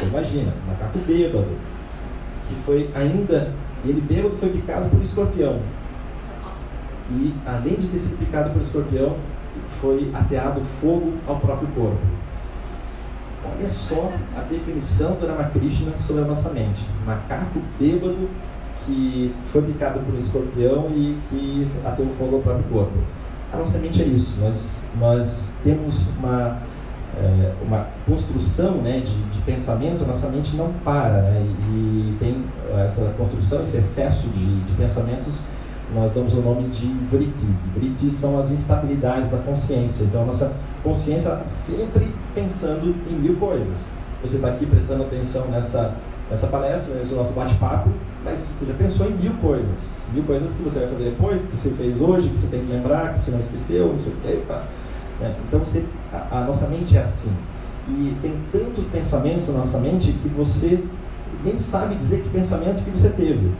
[0.00, 1.50] imagina, um macaco bêbado,
[2.48, 3.52] que foi ainda,
[3.84, 5.60] ele bêbado foi picado por escorpião.
[7.10, 9.16] E além de ter sido picado por escorpião,
[9.80, 12.00] foi ateado fogo ao próprio corpo.
[13.44, 16.86] Olha só a definição do Ramakrishna sobre a nossa mente.
[17.04, 18.28] Macaco bêbado
[18.86, 22.98] que foi picado por um escorpião e que ateou fogo ao próprio corpo.
[23.52, 24.38] A nossa mente é isso.
[24.40, 26.58] Nós, nós temos uma,
[27.16, 31.22] é, uma construção né, de, de pensamento, nossa mente não para.
[31.22, 32.44] Né, e tem
[32.84, 35.40] essa construção, esse excesso de, de pensamentos
[35.94, 37.68] nós damos o nome de vritis.
[37.74, 40.04] Vritis são as instabilidades da consciência.
[40.04, 43.86] Então, a nossa consciência está sempre pensando em mil coisas.
[44.22, 45.94] Você está aqui prestando atenção nessa,
[46.30, 47.90] nessa palestra, nesse nosso bate-papo,
[48.24, 50.02] mas você já pensou em mil coisas.
[50.14, 52.72] Mil coisas que você vai fazer depois, que você fez hoje, que você tem que
[52.72, 54.42] lembrar, que você não esqueceu, não sei o quê.
[55.22, 55.34] Né?
[55.48, 57.32] Então, você, a, a nossa mente é assim.
[57.88, 60.82] E tem tantos pensamentos na nossa mente que você
[61.44, 63.52] nem sabe dizer que pensamento que você teve.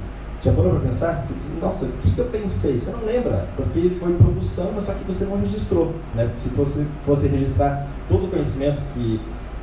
[0.43, 1.25] Já parou para pensar?
[1.61, 2.81] Nossa, o que, que eu pensei?
[2.81, 5.95] Você não lembra, porque foi produção, mas só que você não registrou.
[6.15, 6.29] Né?
[6.35, 9.21] Se fosse, fosse registrar todo o conhecimento que,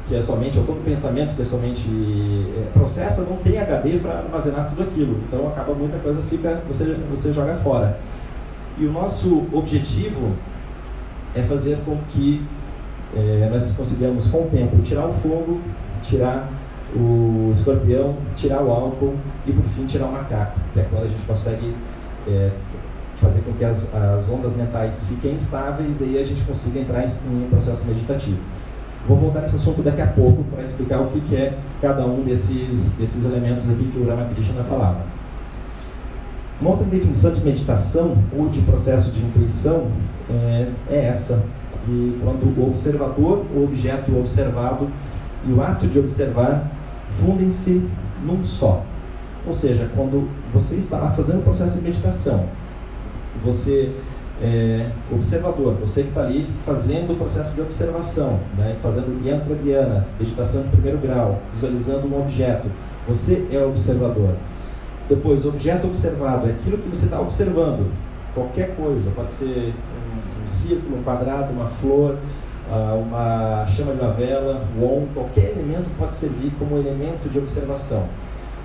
[0.08, 3.36] que a sua mente, ou todo o pensamento que a sua mente é, processa, não
[3.38, 5.20] tem HD para armazenar tudo aquilo.
[5.28, 8.00] Então acaba muita coisa, fica você, você joga fora.
[8.78, 10.32] E o nosso objetivo
[11.36, 12.46] é fazer com que
[13.16, 15.62] é, nós consigamos, com o tempo, tirar o fogo,
[16.04, 16.50] tirar
[16.96, 19.16] o escorpião, tirar o álcool
[19.46, 21.76] e, por fim, tirar o macaco, que é quando a gente consegue
[22.28, 22.52] é,
[23.18, 27.04] fazer com que as, as, ondas mentais fiquem estáveis e aí a gente consiga entrar
[27.04, 28.40] em um processo meditativo.
[29.08, 32.24] Vou voltar nesse assunto daqui a pouco para explicar o que, que é cada um
[32.24, 35.04] desses, desses elementos aqui que o Ramakrishna falava.
[36.62, 39.88] Uma outra definição de meditação ou de processo de intuição
[40.30, 41.44] é, é essa,
[41.88, 44.90] e quando o observador, o objeto observado
[45.48, 46.70] e o ato de observar
[47.20, 47.82] fundem-se
[48.26, 48.84] num só.
[49.48, 52.46] Ou seja, quando você está fazendo o processo de meditação,
[53.44, 53.92] você
[54.42, 60.08] é observador, você que está ali fazendo o processo de observação, né, fazendo yantra dhyana,
[60.20, 62.70] meditação de primeiro grau, visualizando um objeto,
[63.08, 64.34] você é observador.
[65.10, 67.92] Depois, objeto observado é aquilo que você está observando,
[68.36, 72.16] qualquer coisa, pode ser um, círculo, um quadrado, uma flor,
[72.70, 77.40] ah, uma chama de uma vela, um on, qualquer elemento pode servir como elemento de
[77.40, 78.06] observação.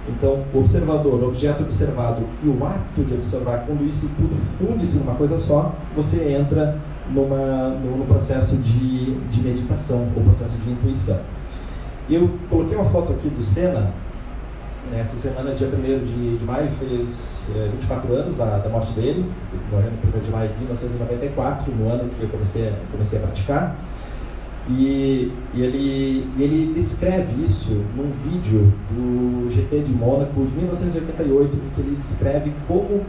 [0.07, 4.99] Então, o observador, o objeto observado e o ato de observar, quando isso tudo funde-se
[4.99, 6.77] numa coisa só, você entra
[7.11, 11.21] numa, no processo de, de meditação, ou processo de intuição.
[12.09, 13.95] Eu coloquei uma foto aqui do Senna,
[14.93, 19.25] essa semana, dia 1 de, de maio, fez é, 24 anos da, da morte dele,
[19.71, 23.77] morreu no 1 de maio de 1994, no ano que eu comecei, comecei a praticar.
[24.69, 31.71] E, e, ele, ele descreve isso num vídeo do GP de Mônaco de 1988, em
[31.75, 33.03] que ele descreve como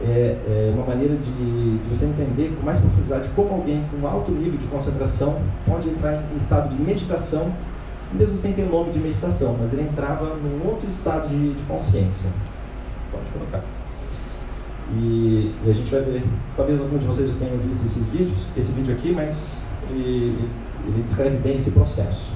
[0.00, 4.32] é, é uma maneira de, de, você entender com mais profundidade como alguém com alto
[4.32, 7.52] nível de concentração pode entrar em estado de meditação,
[8.12, 11.62] mesmo sem ter o nome de meditação, mas ele entrava num outro estado de, de
[11.64, 12.30] consciência.
[13.10, 13.64] Pode colocar.
[14.92, 16.22] E, e, a gente vai ver,
[16.56, 20.48] talvez algum de vocês já tenham visto esses vídeos, esse vídeo aqui, mas ele,
[20.86, 22.32] ele descreve bem esse processo.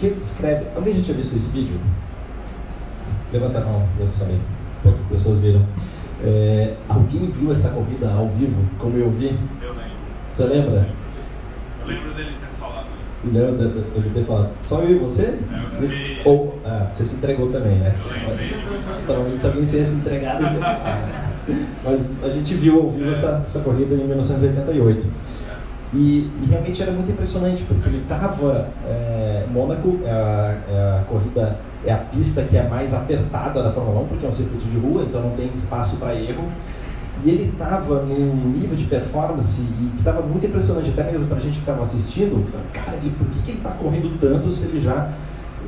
[0.00, 0.64] Que ele descreve.
[0.74, 1.78] Alguém já tinha visto esse vídeo?
[3.32, 4.38] Levanta a mão, eu saber.
[4.82, 5.64] Poucas pessoas viram.
[6.24, 9.36] É, alguém viu essa corrida ao vivo, como eu vi?
[9.62, 9.90] Eu lembro.
[10.32, 10.88] Você lembra?
[11.82, 13.34] Eu lembro dele ter falado isso.
[13.34, 14.50] Lembra dele ter falado?
[14.62, 15.22] Só eu e você?
[15.24, 17.94] É, eu fiquei- Ou, ah, você se entregou também, né?
[17.98, 18.74] Eu lembro.
[19.02, 20.44] Então, se alguém entregado.
[21.84, 25.06] Mas a gente viu ao vivo essa, essa corrida em 1988.
[25.92, 28.68] E, e realmente era muito impressionante, porque ele estava.
[28.86, 29.09] É,
[29.50, 34.02] Mônaco é a, é a corrida, é a pista que é mais apertada da Fórmula
[34.02, 36.44] 1, porque é um circuito de rua, então não tem espaço para erro.
[37.22, 41.40] E ele estava num nível de performance que estava muito impressionante, até mesmo para a
[41.40, 42.50] gente que estava assistindo.
[42.72, 45.10] Cara, ele, por que, que ele está correndo tanto se ele já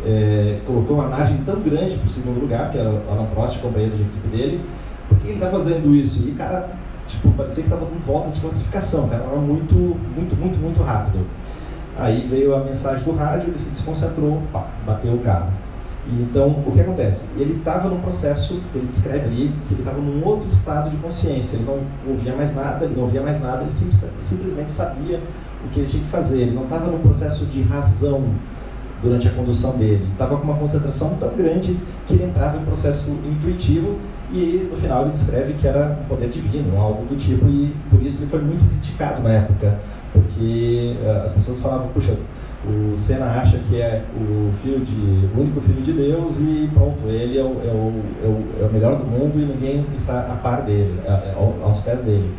[0.04, 3.60] é, colocou uma margem tão grande para o segundo lugar, que era o Alan Prost,
[3.60, 4.60] companheiro de equipe dele?
[5.08, 6.26] Por que ele está fazendo isso?
[6.26, 6.70] E, cara,
[7.06, 11.26] tipo, parecia que estava com voltas de classificação, cara, era muito, muito, muito, muito rápido.
[11.98, 15.50] Aí veio a mensagem do rádio, ele se desconcentrou, pá, bateu o carro.
[16.06, 17.26] E então, o que acontece?
[17.36, 21.56] Ele estava num processo, ele descreve ali, que ele estava num outro estado de consciência.
[21.56, 21.78] Ele não
[22.10, 25.20] ouvia mais nada, ele não ouvia mais nada, ele simples- simplesmente sabia
[25.64, 26.40] o que ele tinha que fazer.
[26.42, 28.24] Ele não estava num processo de razão
[29.00, 30.02] durante a condução dele.
[30.02, 33.96] Ele estava com uma concentração tão grande que ele entrava em processo intuitivo
[34.32, 38.02] e no final ele descreve que era um poder divino, algo do tipo, e por
[38.02, 39.78] isso ele foi muito criticado na época,
[40.12, 42.16] porque eh, as pessoas falavam, puxa,
[42.64, 47.08] o Senna acha que é o filho de, o único filho de Deus e pronto,
[47.08, 50.20] ele é o, é o, é o, é o melhor do mundo e ninguém está
[50.20, 51.00] a par dele,
[51.62, 52.30] aos pés dele.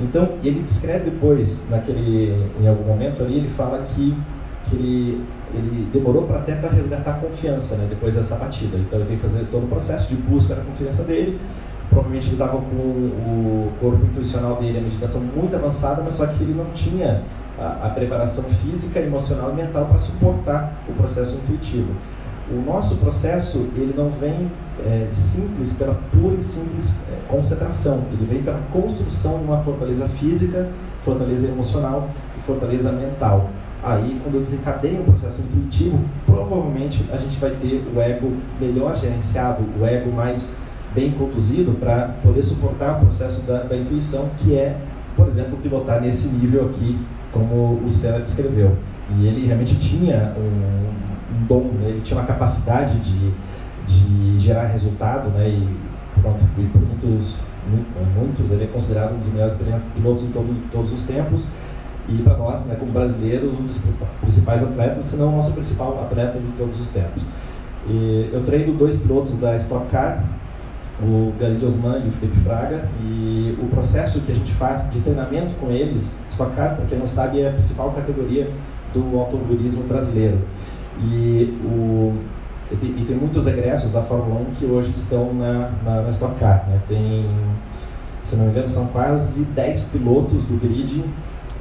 [0.00, 4.16] Então, ele descreve depois, naquele, em algum momento ali, ele fala que,
[4.64, 8.76] que ele, ele demorou pra, até para resgatar a confiança né, depois dessa batida.
[8.78, 11.38] Então, ele tem que fazer todo o processo de busca da confiança dele.
[11.92, 16.42] Provavelmente ele estava com o corpo intuicional dele, a meditação muito avançada, mas só que
[16.42, 17.22] ele não tinha
[17.58, 21.92] a, a preparação física, emocional e mental para suportar o processo intuitivo.
[22.50, 24.50] O nosso processo ele não vem
[24.86, 30.08] é, simples pela pura e simples é, concentração, ele vem pela construção de uma fortaleza
[30.08, 30.70] física,
[31.04, 33.50] fortaleza emocional e fortaleza mental.
[33.84, 38.96] Aí, quando eu desencadeio um processo intuitivo, provavelmente a gente vai ter o ego melhor
[38.96, 40.54] gerenciado, o ego mais
[40.94, 44.76] bem conduzido para poder suportar o processo da, da intuição, que é,
[45.16, 46.98] por exemplo, pilotar nesse nível aqui,
[47.32, 48.76] como o Senna descreveu.
[49.16, 50.90] E ele realmente tinha um,
[51.34, 51.88] um dom, né?
[51.88, 53.32] ele tinha uma capacidade de,
[53.86, 55.48] de gerar resultado, né?
[55.48, 55.76] e,
[56.20, 57.84] pronto, e por muitos, mu-
[58.20, 59.54] muitos, ele é considerado um dos melhores
[59.94, 61.48] pilotos de todo, todos os tempos.
[62.08, 63.80] E para nós, né, como brasileiros, um dos
[64.20, 67.22] principais atletas, se não o nosso principal atleta de todos os tempos.
[67.88, 70.24] E eu treino dois pilotos da Stock Car,
[71.02, 75.00] o Gary Osman e o Felipe Fraga, e o processo que a gente faz de
[75.00, 78.50] treinamento com eles, Stock Car, para quem não sabe, é a principal categoria
[78.94, 80.38] do automobilismo brasileiro.
[81.00, 82.14] E, o,
[82.70, 86.10] e, tem, e tem muitos egressos da Fórmula 1 que hoje estão na, na, na
[86.10, 86.66] Stock Car.
[86.68, 86.78] Né?
[86.88, 87.28] Tem,
[88.22, 91.04] se não me engano, são quase 10 pilotos do grid,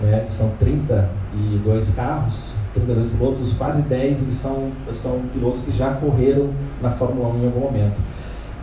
[0.01, 6.49] né, são 32 carros, 32 pilotos, quase 10 eles são, são pilotos que já correram
[6.81, 7.99] na Fórmula 1 em algum momento.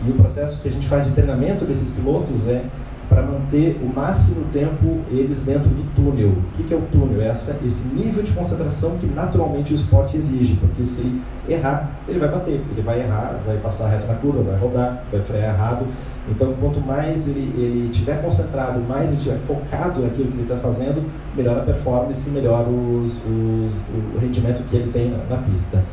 [0.05, 2.63] E o processo que a gente faz de treinamento desses pilotos é
[3.09, 6.29] para manter o máximo tempo eles dentro do túnel.
[6.29, 7.21] O que, que é o túnel?
[7.21, 11.89] É essa, esse nível de concentração que naturalmente o esporte exige, porque se ele errar,
[12.07, 15.55] ele vai bater, ele vai errar, vai passar reto na curva, vai rodar, vai frear
[15.55, 15.87] errado.
[16.29, 20.57] Então, quanto mais ele, ele tiver concentrado, mais ele estiver focado naquilo que ele está
[20.57, 21.03] fazendo,
[21.35, 23.73] melhor a performance, melhor os, os,
[24.15, 25.83] o rendimento que ele tem na, na pista.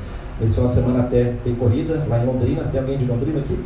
[0.43, 2.65] Esse final de semana até tem corrida lá em Londrina.
[2.65, 3.59] Tem alguém de Londrina aqui?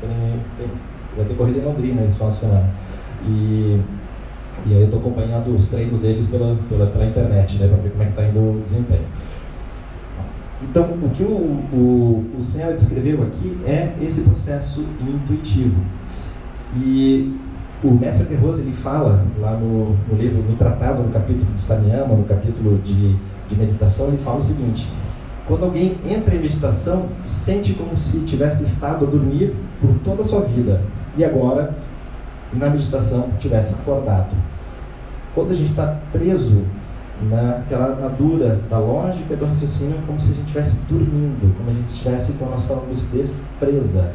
[0.00, 0.68] Tem, tem,
[1.16, 2.70] vai ter corrida em Londrina esse final de semana.
[3.26, 3.80] E,
[4.66, 7.90] e aí eu estou acompanhando os treinos deles pela, pela, pela internet, né, para ver
[7.90, 9.04] como é que está indo o desempenho.
[10.62, 15.80] Então, o que o, o, o Senna descreveu aqui é esse processo intuitivo.
[16.76, 17.34] E
[17.82, 22.14] o mestre Terroso, ele fala lá no, no livro, no tratado, no capítulo de Samyama,
[22.14, 23.16] no capítulo de,
[23.48, 24.86] de meditação, ele fala o seguinte,
[25.50, 30.24] quando alguém entra em meditação, sente como se tivesse estado a dormir por toda a
[30.24, 30.80] sua vida
[31.16, 31.74] e agora,
[32.52, 34.30] na meditação, tivesse acordado.
[35.34, 36.62] Quando a gente está preso
[37.28, 41.68] naquela na dura da lógica do raciocínio, é como se a gente estivesse dormindo, como
[41.68, 44.12] a gente estivesse com a nossa lucidez presa.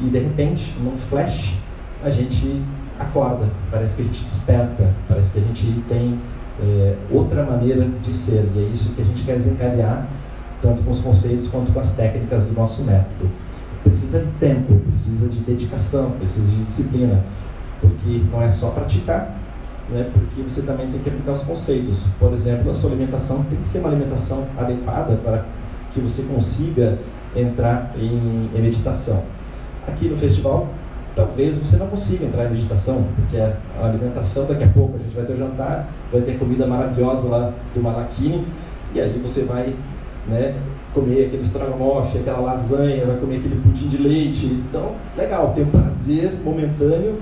[0.00, 1.56] E de repente, num flash,
[2.04, 2.62] a gente
[3.00, 6.20] acorda, parece que a gente desperta, parece que a gente tem
[6.62, 8.48] é, outra maneira de ser.
[8.54, 10.06] E é isso que a gente quer desencadear
[10.60, 13.28] tanto com os conceitos quanto com as técnicas do nosso método.
[13.84, 17.24] Precisa de tempo, precisa de dedicação, precisa de disciplina,
[17.80, 19.36] porque não é só praticar,
[19.90, 22.06] né, porque você também tem que aplicar os conceitos.
[22.18, 25.46] Por exemplo, a sua alimentação tem que ser uma alimentação adequada para
[25.92, 26.98] que você consiga
[27.34, 29.22] entrar em, em meditação.
[29.86, 30.68] Aqui no festival,
[31.14, 35.14] talvez você não consiga entrar em meditação, porque a alimentação daqui a pouco a gente
[35.14, 38.46] vai ter o jantar, vai ter comida maravilhosa lá do Malakini,
[38.94, 39.74] e aí você vai
[40.28, 40.54] né,
[40.94, 44.46] comer aquele estrogonofe, aquela lasanha, vai comer aquele pudim de leite.
[44.46, 47.20] Então, legal, tem um prazer momentâneo,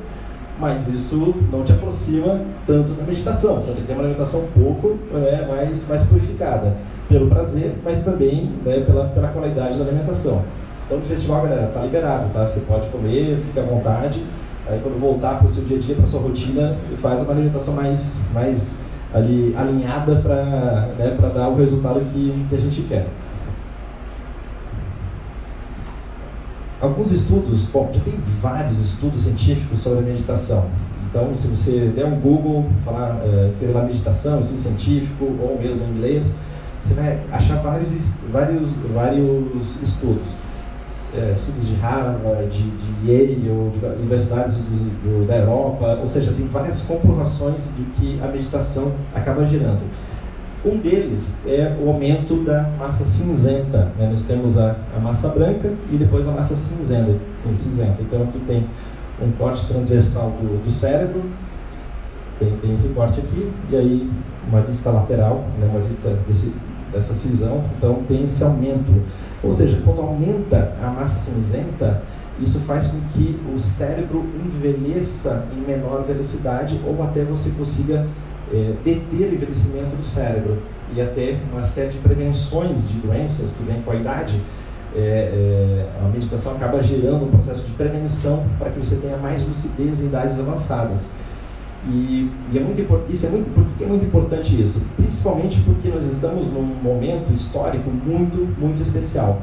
[0.58, 3.56] mas isso não te aproxima tanto da meditação.
[3.56, 6.76] Você tem que ter uma alimentação um pouco né, mais, mais purificada,
[7.08, 10.42] pelo prazer, mas também né, pela, pela qualidade da alimentação.
[10.86, 12.46] Então, no festival, galera, tá liberado, tá?
[12.46, 14.22] Você pode comer, fica à vontade.
[14.68, 17.74] Aí, quando voltar para o seu dia a dia, para sua rotina, faz uma alimentação
[17.74, 18.74] mais, mais
[19.16, 23.06] ali alinhada para né, dar o resultado que, que a gente quer.
[26.80, 30.66] Alguns estudos, bom, já tem vários estudos científicos sobre meditação.
[31.08, 35.82] Então, se você der um Google, falar, uh, escrever lá meditação, estudo científico, ou mesmo
[35.82, 36.34] em inglês,
[36.82, 40.45] você vai achar vários, vários, vários estudos.
[41.14, 43.48] É, estudos de Harvard, de, de Yale, de
[44.00, 44.70] universidades do,
[45.02, 49.82] do, da Europa, ou seja, tem várias comprovações de que a meditação acaba gerando.
[50.64, 53.92] Um deles é o aumento da massa cinzenta.
[53.96, 54.08] Né?
[54.10, 57.16] Nós temos a, a, massa branca e depois a massa cinzenta.
[57.54, 57.96] cinzenta.
[58.00, 58.66] Então aqui tem
[59.22, 61.22] um corte transversal do, do cérebro,
[62.38, 64.10] tem, tem, esse corte aqui, e aí
[64.48, 65.68] uma vista lateral, né?
[65.70, 66.52] uma vista desse,
[66.96, 69.02] dessa cisão, então tem esse aumento.
[69.42, 72.02] Ou seja, quando aumenta a massa cinzenta,
[72.40, 78.06] isso faz com que o cérebro envelheça em menor velocidade ou até você consiga
[78.52, 80.58] é, deter o envelhecimento do cérebro
[80.94, 84.40] e até uma série de prevenções de doenças que vêm com a idade.
[84.94, 89.46] É, é, a meditação acaba gerando um processo de prevenção para que você tenha mais
[89.46, 91.10] lucidez em idades avançadas.
[91.88, 94.82] E, e é muito isso é muito, por que é muito importante isso?
[94.96, 99.40] Principalmente porque nós estamos num momento histórico muito, muito especial.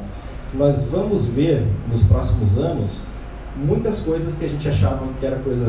[0.54, 3.02] Nós vamos ver nos próximos anos
[3.56, 5.66] muitas coisas que a gente achava que era coisa,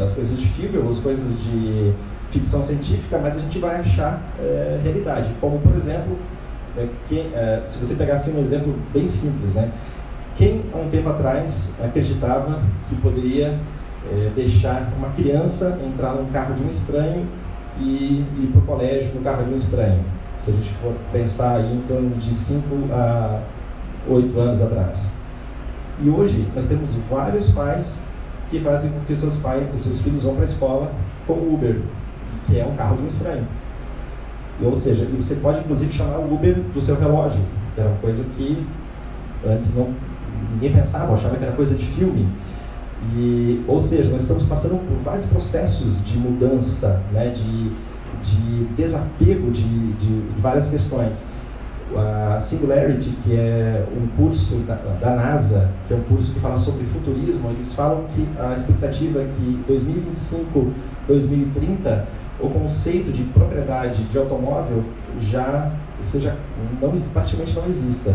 [0.00, 1.92] as coisas de ou as coisas de
[2.30, 5.30] ficção científica, mas a gente vai achar é, realidade.
[5.40, 6.18] Como, por exemplo,
[6.76, 9.70] é, quem, é, se você pegasse um exemplo bem simples, né?
[10.36, 13.58] Quem, há um tempo atrás, acreditava que poderia
[14.10, 17.26] é, deixar uma criança entrar num carro de um estranho
[17.78, 20.04] e ir para o colégio no carro de um estranho?
[20.38, 23.42] Se a gente for pensar aí em torno de 5 a
[24.08, 25.12] 8 anos atrás.
[26.00, 28.00] E hoje nós temos vários pais
[28.50, 30.92] que fazem com que seus pais, seus filhos vão para a escola
[31.26, 31.80] com Uber,
[32.46, 33.46] que é um carro de um estranho.
[34.62, 37.40] Ou seja, você pode inclusive chamar o Uber do seu relógio,
[37.74, 38.66] que era uma coisa que
[39.46, 39.92] antes não
[40.52, 42.28] ninguém pensava, achava que era coisa de filme.
[43.14, 47.70] E, ou seja, nós estamos passando por vários processos de mudança, né, de,
[48.22, 51.24] de desapego de, de várias questões.
[51.96, 56.56] A Singularity, que é um curso da, da, NASA, que é um curso que fala
[56.56, 60.70] sobre futurismo, eles falam que a expectativa é que 2025,
[61.06, 62.06] 2030
[62.40, 64.84] o conceito de propriedade de automóvel
[65.20, 65.72] já
[66.02, 66.36] seja
[66.80, 68.14] não praticamente não exista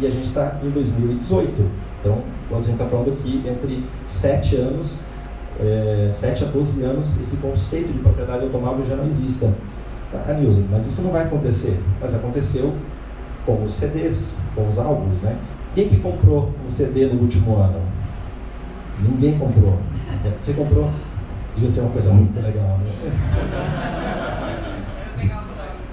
[0.00, 1.64] e a gente está em 2018
[2.00, 5.00] então a gente está falando aqui entre 7 anos
[5.60, 9.52] é, 7 a 12 anos esse conceito de propriedade de automóvel já não exista.
[10.12, 11.78] Ah, Nilson, mas isso não vai acontecer.
[12.00, 12.74] Mas aconteceu
[13.46, 15.36] com os CDs com os álbuns né?
[15.74, 17.80] Quem que comprou um CD no último ano?
[19.00, 19.78] Ninguém comprou.
[20.42, 20.90] Você comprou?
[21.54, 23.99] Devia ser uma coisa muito legal, né?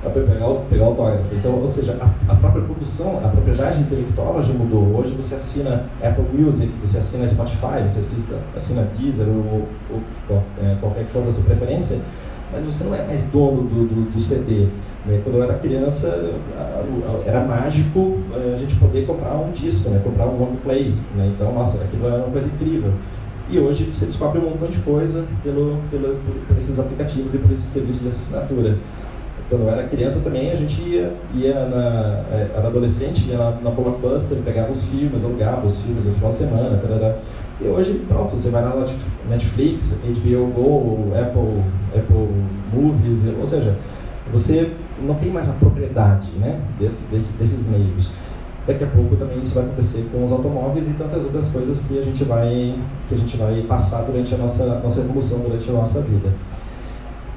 [0.01, 1.35] Para pegar, pegar autógrafo.
[1.35, 4.95] Então, ou seja, a, a, própria produção, a propriedade intelectual já mudou.
[4.95, 10.75] Hoje você assina Apple Music, você assina Spotify, você assina, assina Deezer ou, ou é,
[10.79, 11.99] qualquer que for a sua preferência,
[12.51, 14.67] mas você não é mais dono do, do, do CD.
[15.05, 15.21] Né?
[15.23, 16.31] Quando eu era criança,
[17.25, 19.99] era mágico é, a gente poder comprar um disco, né?
[20.03, 20.93] comprar um long play.
[21.15, 21.31] Né?
[21.35, 22.93] Então, nossa, aquilo era uma coisa incrível.
[23.49, 27.51] E hoje você descobre um montão de coisa pelo, pelo, por esses aplicativos e por
[27.51, 28.77] esses serviços de assinatura.
[29.49, 33.51] Quando eu era criança também, a gente ia, ia na, é, era adolescente, ia na,
[33.51, 37.17] na Blockbuster, pegava os filmes, alugava os filmes no final de semana, tarará.
[37.61, 38.85] E hoje, pronto, você vai na
[39.29, 41.63] Netflix, HBO Go, Apple,
[41.95, 42.27] Apple
[42.73, 43.77] Movies, ou seja,
[44.31, 44.71] você
[45.01, 48.11] não tem mais a propriedade né, desse, desse, desses meios.
[48.67, 51.97] Daqui a pouco também isso vai acontecer com os automóveis e tantas outras coisas que
[51.97, 52.75] a gente vai,
[53.07, 56.33] que a gente vai passar durante a nossa, nossa evolução, durante a nossa vida.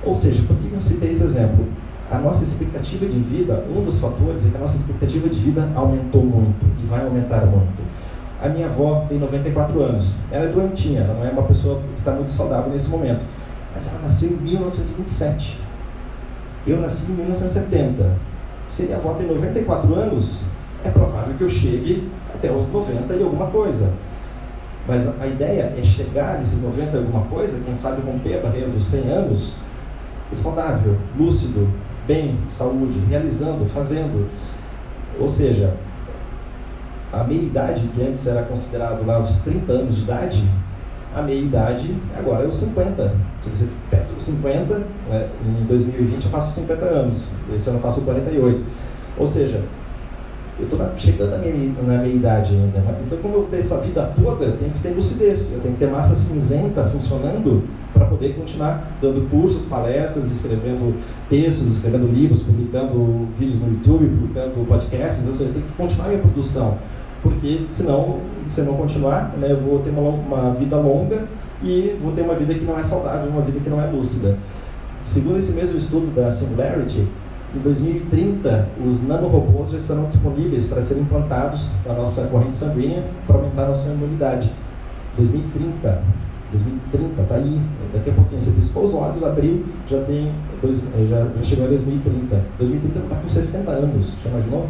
[0.03, 1.67] Ou seja, por que eu citei esse exemplo?
[2.11, 5.71] A nossa expectativa de vida, um dos fatores é que a nossa expectativa de vida
[5.77, 7.81] aumentou muito e vai aumentar muito.
[8.43, 10.17] A minha avó tem 94 anos.
[10.33, 13.21] Ela é doentinha, ela não é uma pessoa que está muito saudável nesse momento.
[13.73, 15.61] Mas ela nasceu em 1927.
[16.67, 18.11] Eu nasci em 1970.
[18.69, 20.43] Se minha avó tem 94 anos,
[20.85, 23.93] é provável que eu chegue até os 90 e alguma coisa.
[24.89, 28.43] Mas a, a ideia é chegar nesses 90 e alguma coisa, quem sabe romper a
[28.43, 29.55] barreira dos 100 anos,
[30.33, 31.69] saudável, lúcido,
[32.07, 34.29] bem, saúde, realizando, fazendo.
[35.19, 35.75] Ou seja,
[37.13, 40.45] a meia-idade, que antes era considerado lá os 30 anos de idade,
[41.15, 43.15] a meia-idade agora é os 50.
[43.41, 44.75] Se você perto dos 50,
[45.09, 48.65] né, em 2020 eu faço 50 anos, esse ano eu faço 48.
[49.19, 49.63] Ou seja,
[50.59, 52.79] eu estou chegando minha, na minha idade ainda.
[52.79, 53.01] Né?
[53.07, 55.81] Então, como eu tenho essa vida toda, eu tenho que ter lucidez, eu tenho que
[55.81, 57.65] ter massa cinzenta funcionando
[58.01, 60.97] para poder continuar dando cursos, palestras, escrevendo
[61.29, 65.27] textos, escrevendo livros, publicando vídeos no YouTube, publicando podcasts.
[65.29, 66.79] Ou seja, tenho que continuar a minha produção
[67.23, 71.29] porque senão, se eu não continuar, né, eu vou ter uma, uma vida longa
[71.63, 74.39] e vou ter uma vida que não é saudável, uma vida que não é lúcida.
[75.05, 77.07] Segundo esse mesmo estudo da Singularity,
[77.55, 83.37] em 2030 os nanorobôs já estarão disponíveis para serem implantados na nossa corrente sanguínea para
[83.37, 84.51] aumentar a nossa imunidade.
[85.17, 86.03] 2030,
[86.53, 87.61] 2030, tá aí.
[87.93, 91.71] Daqui a pouquinho você piscou os olhos, abriu, já tem dois, já, já chegou em
[91.71, 92.45] 2030.
[92.59, 94.69] 2030 está com 60 anos, já imaginou?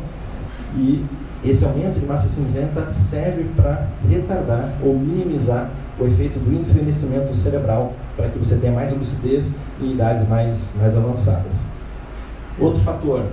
[0.77, 1.05] E
[1.45, 7.93] esse aumento de massa cinzenta serve para retardar ou minimizar o efeito do envelhecimento cerebral,
[8.17, 11.67] para que você tenha mais lucidez em idades mais, mais avançadas.
[12.59, 13.25] Outro fator,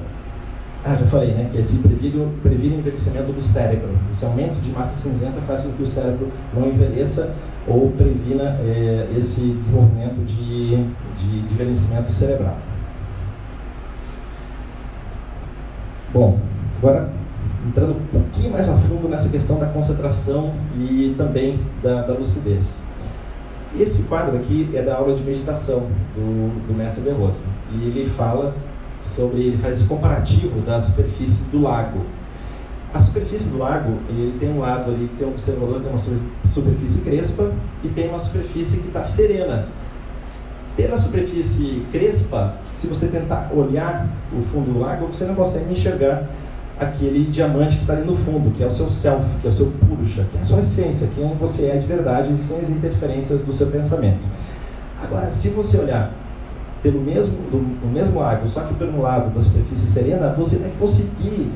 [0.87, 3.89] ah, já falei, né, que é esse previne, previne o envelhecimento do cérebro.
[4.09, 7.33] Esse aumento de massa cinzenta faz com que o cérebro não envelheça
[7.67, 12.57] ou previna é, esse desenvolvimento de, de, de envelhecimento cerebral.
[16.13, 16.39] Bom,
[16.77, 17.11] agora
[17.67, 22.81] entrando um pouquinho mais a fundo nessa questão da concentração e também da, da lucidez.
[23.77, 27.41] Esse quadro aqui é da aula de meditação do, do mestre Veloso
[27.73, 28.55] e ele fala
[29.01, 32.01] sobre, ele faz esse comparativo da superfície do lago.
[32.93, 35.99] A superfície do lago, ele tem um lado ali que tem um observador, tem uma
[36.49, 37.51] superfície crespa
[37.83, 39.67] e tem uma superfície que está serena.
[40.75, 46.27] Pela superfície crespa, se você tentar olhar o fundo do lago, você não consegue enxergar
[46.79, 49.53] aquele diamante que está ali no fundo, que é o seu self, que é o
[49.53, 53.43] seu purusha, que é a sua essência, quem você é de verdade, sem as interferências
[53.43, 54.25] do seu pensamento.
[55.01, 56.13] Agora, se você olhar
[56.89, 60.71] pelo mesmo, do, no mesmo lago, só que pelo lado da superfície serena, você vai
[60.79, 61.51] conseguir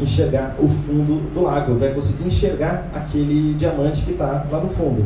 [0.00, 5.04] enxergar o fundo do lago, vai conseguir enxergar aquele diamante que está lá no fundo.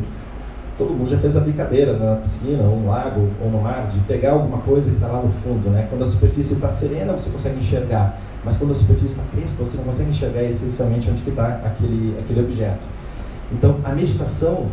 [0.79, 3.99] Todo mundo já fez a brincadeira na piscina, ou no lago, ou no mar, de
[4.01, 5.69] pegar alguma coisa que está lá no fundo.
[5.71, 5.87] Né?
[5.91, 9.77] Quando a superfície está serena, você consegue enxergar mas quando a superfície está crespa, você
[9.77, 12.87] não consegue enxergar essencialmente onde está aquele, aquele objeto.
[13.53, 14.67] Então, a meditação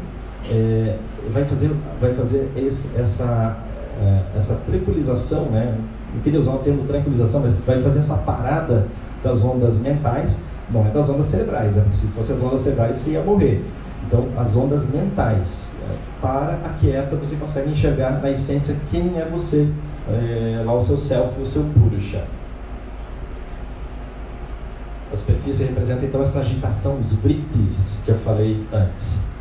[0.48, 0.98] é,
[1.34, 3.58] vai fazer, vai fazer esse, essa,
[4.02, 5.78] é, essa tranquilização, né?
[6.14, 8.88] não queria usar o termo tranquilização, mas vai fazer essa parada
[9.24, 10.40] das ondas mentais,
[10.70, 11.86] não é das ondas cerebrais, né?
[11.92, 13.64] se fosse as ondas cerebrais você ia morrer.
[14.08, 19.68] Então, as ondas mentais, é, para, aquieta, você consegue enxergar na essência quem é você,
[20.10, 22.24] é, lá o seu self, o seu purusha.
[25.12, 29.33] A superfície representa então essa agitação, os vrittis que eu falei antes.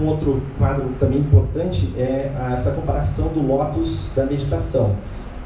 [0.00, 4.96] Um outro quadro também importante é essa comparação do lótus da meditação.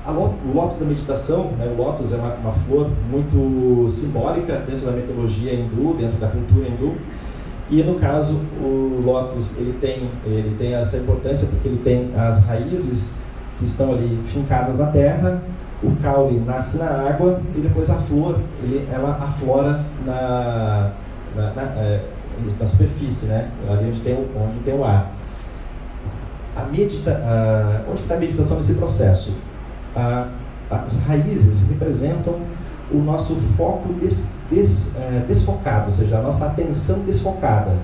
[0.07, 4.93] o lótus da meditação, né, o lótus é uma, uma, flor muito simbólica dentro da
[4.93, 6.97] mitologia hindu, dentro da cultura hindu.
[7.71, 12.45] E no caso, o lótus ele tem, ele tem essa importância porque ele tem as
[12.45, 13.13] raízes
[13.59, 15.43] que estão ali fincadas na terra
[15.83, 20.93] o caule nasce na água e depois a flor ele, ela aflora na,
[21.35, 22.05] na, na, é,
[22.61, 23.51] na superfície, né?
[23.69, 25.13] ali onde tem, onde tem o ar.
[26.55, 27.21] A medita,
[27.91, 29.35] onde está a meditação nesse processo?
[30.71, 32.41] As raízes representam
[32.93, 37.75] o nosso foco des, des, é, desfocado, ou seja, a nossa atenção desfocada.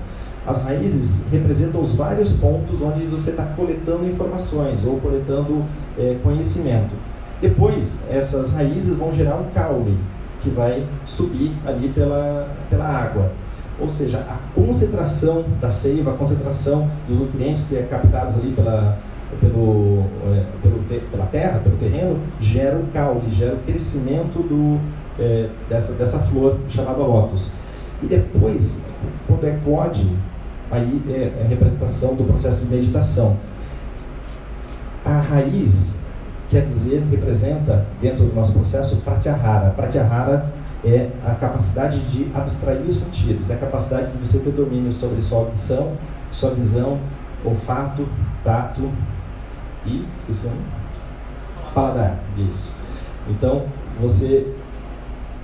[0.45, 5.63] As raízes representam os vários pontos onde você está coletando informações ou coletando
[5.97, 6.95] é, conhecimento.
[7.41, 9.97] Depois, essas raízes vão gerar um caule
[10.41, 13.31] que vai subir ali pela, pela água.
[13.79, 18.97] Ou seja, a concentração da seiva, a concentração dos nutrientes que é captados ali pela,
[19.39, 24.79] pelo, é, pelo, pela terra, pelo terreno, gera um caule, gera o crescimento do,
[25.19, 27.53] é, dessa, dessa flor chamada lótus.
[28.01, 28.81] E depois,
[29.27, 30.09] quando é code,
[30.71, 33.37] aí é a representação do processo de meditação.
[35.05, 35.99] A raiz
[36.49, 39.69] quer dizer, representa, dentro do nosso processo, pratyahara.
[39.69, 40.51] Pratyahara
[40.83, 45.21] é a capacidade de abstrair os sentidos, é a capacidade de você ter domínio sobre
[45.21, 45.97] sua audição,
[46.31, 46.99] sua visão,
[47.43, 48.07] olfato,
[48.43, 48.89] tato
[49.85, 50.61] e, esqueci o nome?
[51.73, 52.73] Paladar, isso.
[53.29, 53.65] Então,
[53.99, 54.53] você,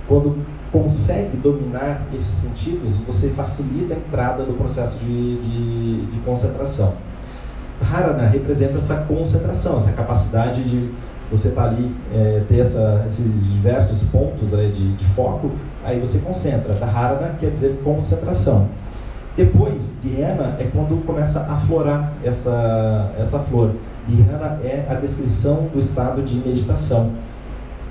[0.08, 6.94] quando consegue dominar esses sentidos, você facilita a entrada do processo de, de, de concentração.
[7.80, 10.90] Dharana representa essa concentração, essa capacidade de
[11.30, 15.50] você tá ali, é, ter essa, esses diversos pontos aí de, de, foco,
[15.84, 16.72] aí você concentra.
[16.74, 18.68] Dharana quer dizer concentração.
[19.36, 23.72] Depois, Dhyana é quando começa a florar essa, essa flor.
[24.08, 27.12] Dhyana é a descrição do estado de meditação.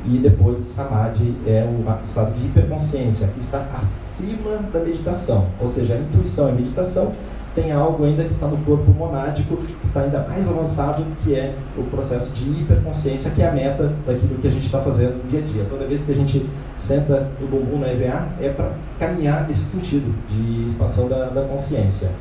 [0.05, 5.47] E depois, Samadhi é o estado de hiperconsciência, que está acima da meditação.
[5.59, 7.11] Ou seja, a intuição é meditação,
[7.55, 11.55] tem algo ainda que está no corpo monádico, que está ainda mais avançado, que é
[11.77, 15.29] o processo de hiperconsciência, que é a meta daquilo que a gente está fazendo no
[15.29, 15.65] dia a dia.
[15.69, 16.45] Toda vez que a gente
[16.77, 22.11] senta o bumbum na EVA, é para caminhar nesse sentido de expansão da, da, consciência.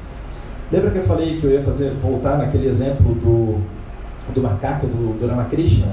[0.70, 3.60] Lembra que eu falei que eu ia fazer, voltar naquele exemplo do,
[4.32, 5.88] do macaco do, do Ramakrishna?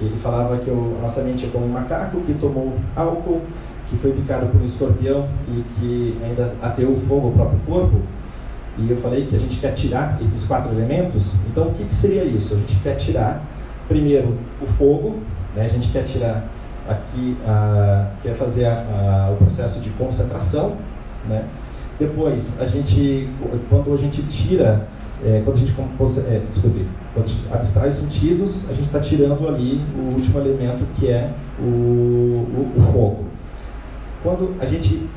[0.00, 3.40] Que ele falava que o, a nossa mente é como um macaco que tomou álcool,
[3.88, 8.02] que foi picado por um escorpião e que ainda ateou fogo ao próprio corpo
[8.76, 11.34] e eu falei que a gente quer tirar esses quatro elementos.
[11.46, 12.54] Então, o que, que seria isso?
[12.54, 13.42] A gente quer tirar,
[13.86, 15.20] primeiro, o fogo,
[15.54, 15.66] né?
[15.66, 16.48] a gente quer tirar
[16.88, 17.36] aqui,
[18.22, 20.76] quer fazer a, a, o processo de concentração.
[21.28, 21.44] Né?
[21.98, 23.28] Depois, a gente,
[23.70, 24.88] quando a gente tira,
[25.24, 25.74] é, quando a gente,
[26.28, 30.40] é, desculpe, quando a gente abstrai os sentidos, a gente está tirando ali o último
[30.40, 33.24] elemento que é o, o, o fogo.
[34.22, 35.08] Quando a gente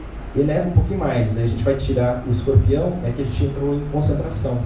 [0.41, 1.43] eleva um pouquinho mais, né?
[1.43, 4.59] a gente vai tirar o escorpião, é que a gente entrou em concentração.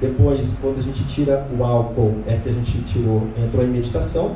[0.00, 4.34] Depois, quando a gente tira o álcool, é que a gente tirou, entrou em meditação.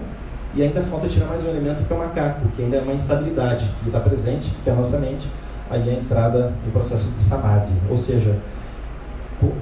[0.55, 2.95] E ainda falta tirar mais um elemento que é o macaco, que ainda é uma
[2.95, 5.29] instabilidade que está presente, que é a nossa mente.
[5.69, 8.39] Aí é a entrada no processo de samadhi, ou seja,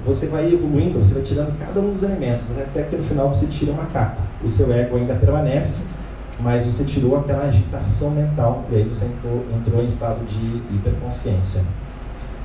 [0.05, 2.63] você vai evoluindo, você vai tirando cada um dos elementos, né?
[2.63, 4.21] até que no final você tira o macaco.
[4.43, 5.85] O seu ego ainda permanece,
[6.39, 11.63] mas você tirou aquela agitação mental e aí você entrou, entrou em estado de hiperconsciência.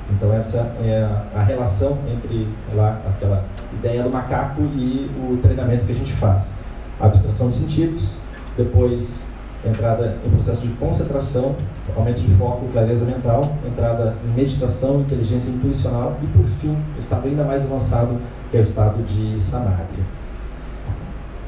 [0.09, 5.91] Então essa é a, relação entre lá aquela ideia do macaco e o treinamento que
[5.91, 6.53] a gente faz.
[6.99, 8.17] Abstração de sentidos,
[8.57, 9.23] depois
[9.65, 11.55] entrada em processo de concentração,
[11.95, 17.27] aumento de foco, clareza mental, entrada em meditação, inteligência intuicional e por fim, o estado
[17.27, 18.19] ainda mais avançado,
[18.49, 20.03] que é o estado de samadhi.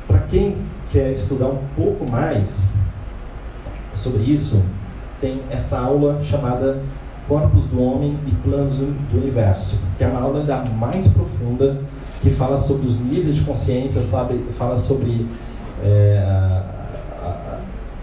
[0.07, 0.57] Para quem
[0.93, 2.71] quer estudar um pouco mais
[3.93, 4.61] sobre isso,
[5.19, 6.83] tem essa aula chamada
[7.27, 11.81] Corpos do Homem e Planos do Universo, que é uma aula ainda mais profunda,
[12.21, 15.27] que fala sobre os níveis de consciência, sabe, fala sobre
[15.83, 16.61] é,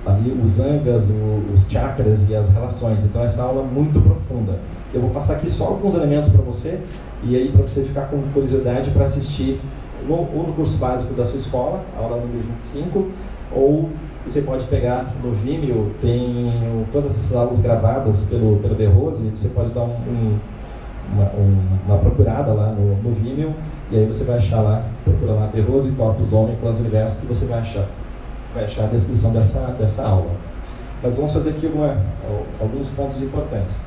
[0.04, 1.12] ali os angas,
[1.54, 3.04] os chakras e as relações.
[3.04, 4.58] Então essa aula é muito profunda.
[4.92, 6.80] Eu vou passar aqui só alguns elementos para você
[7.22, 9.60] e aí para você ficar com curiosidade para assistir
[10.06, 13.10] no, ou no curso básico da sua escola, aula número 25,
[13.52, 13.90] ou
[14.26, 16.50] você pode pegar no Vimeo, tem
[16.92, 20.38] todas essas aulas gravadas pelo, pelo The Rose, você pode dar um, um,
[21.12, 23.54] uma, um, uma, procurada lá no, no Vimeo,
[23.90, 27.22] e aí você vai achar lá, procura lá The Rose, Corpus do Homem, Planos Universo,
[27.24, 27.88] e você vai achar,
[28.54, 30.30] vai achar a descrição dessa, dessa aula.
[31.02, 31.96] Mas vamos fazer aqui uma,
[32.60, 33.86] alguns pontos importantes.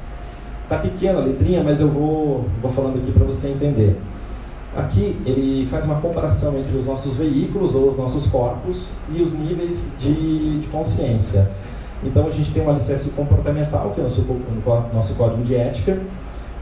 [0.64, 4.00] Está pequena a letrinha, mas eu vou, vou falando aqui para você entender.
[4.76, 9.34] Aqui ele faz uma comparação entre os nossos veículos ou os nossos corpos e os
[9.34, 11.48] níveis de, de consciência.
[12.04, 14.26] Então a gente tem um alicerce comportamental, que é o nosso,
[14.94, 16.00] nosso código de ética.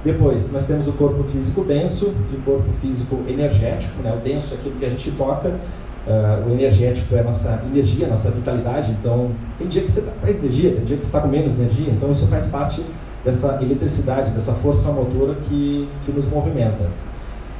[0.03, 4.01] Depois nós temos o corpo físico denso e o corpo físico energético.
[4.03, 4.14] Né?
[4.14, 8.07] O denso é aquilo que a gente toca, uh, o energético é a nossa energia,
[8.07, 8.91] a nossa vitalidade.
[8.99, 11.28] Então tem dia que você tá com mais energia, tem dia que você está com
[11.30, 11.93] menos energia.
[11.93, 12.84] Então isso faz parte
[13.24, 16.89] dessa eletricidade, dessa força motora que, que nos movimenta.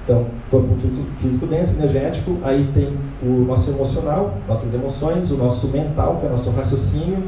[0.04, 0.76] Então, corpo
[1.20, 6.28] físico denso, energético, aí tem o nosso emocional, nossas emoções, o nosso mental, que é
[6.28, 7.24] o nosso raciocínio,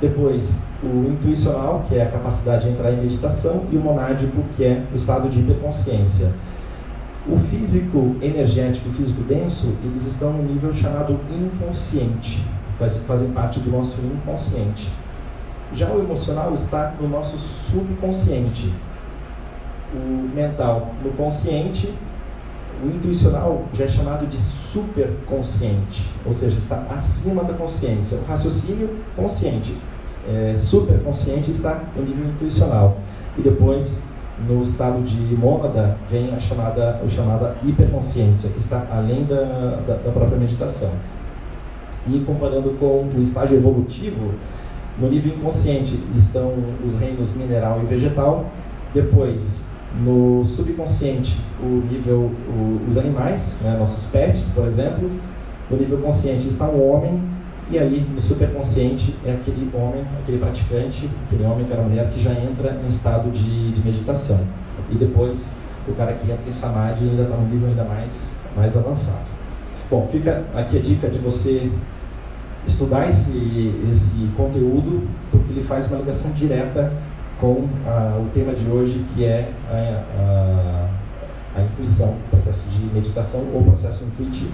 [0.00, 4.64] depois o intuicional, que é a capacidade de entrar em meditação, e o monádico, que
[4.64, 6.32] é o estado de hiperconsciência.
[7.26, 12.42] O físico energético e físico denso, eles estão no nível chamado inconsciente,
[13.06, 14.90] fazem parte do nosso inconsciente.
[15.72, 18.72] Já o emocional está no nosso subconsciente,
[19.94, 21.92] o mental no consciente
[22.82, 28.18] o intuicional já é chamado de superconsciente, ou seja, está acima da consciência.
[28.18, 29.76] O raciocínio consciente,
[30.28, 32.98] é, superconsciente está no nível intuicional.
[33.36, 34.02] E depois,
[34.48, 39.94] no estado de mônada, vem a chamada, a chamada hiperconsciência, que está além da, da,
[39.94, 40.92] da própria meditação.
[42.06, 44.34] E comparando com o estágio evolutivo,
[44.98, 46.52] no nível inconsciente estão
[46.84, 48.46] os reinos mineral e vegetal,
[48.92, 49.63] depois
[50.02, 55.10] no subconsciente, o nível, o, os animais, né, nossos pets, por exemplo.
[55.70, 57.22] No nível consciente está o homem
[57.70, 62.32] E aí, no superconsciente, é aquele homem, aquele praticante, aquele homem, aquela mulher que já
[62.32, 64.40] entra em estado de, de meditação.
[64.90, 65.54] E depois,
[65.88, 69.24] o cara que entra em samadhi ainda está num nível ainda mais, mais avançado.
[69.90, 71.70] Bom, fica aqui a dica de você
[72.66, 76.92] estudar esse, esse conteúdo, porque ele faz uma ligação direta
[77.44, 82.86] com ah, o tema de hoje, que é a, a, a intuição, o processo de
[82.86, 84.52] meditação ou processo intuitivo.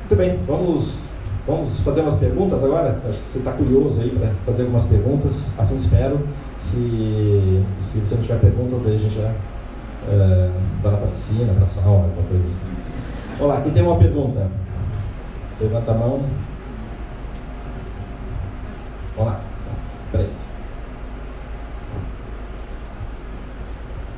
[0.00, 1.06] Muito bem, vamos,
[1.46, 3.00] vamos fazer umas perguntas agora?
[3.08, 6.20] Acho que você está curioso aí para fazer algumas perguntas, assim espero.
[6.58, 11.10] Se, se você não tiver perguntas, daí a gente já uh, vai lá para a
[11.10, 13.42] piscina, para a sala, alguma coisa assim.
[13.42, 14.48] Olá, quem tem uma pergunta?
[15.58, 16.24] Levanta a mão.
[19.16, 19.40] Vamos lá.
[20.12, 20.47] Peraí.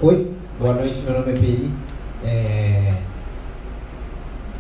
[0.03, 1.71] Oi, boa noite, meu nome é Peri.
[2.25, 2.95] É...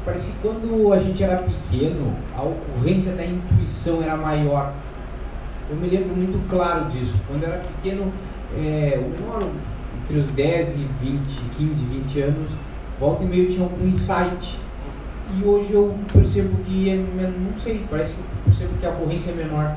[0.04, 4.74] Parece que quando a gente era pequeno, a ocorrência da intuição era maior.
[5.70, 7.14] Eu me lembro muito claro disso.
[7.26, 8.12] Quando eu era pequeno,
[8.54, 9.02] é,
[10.02, 11.20] entre os 10 e 20,
[11.56, 12.50] 15, 20 anos,
[12.98, 14.58] volta e meio tinha um insight.
[15.34, 19.34] E hoje eu percebo que, é, não sei, parece que percebo que a ocorrência é
[19.36, 19.74] menor.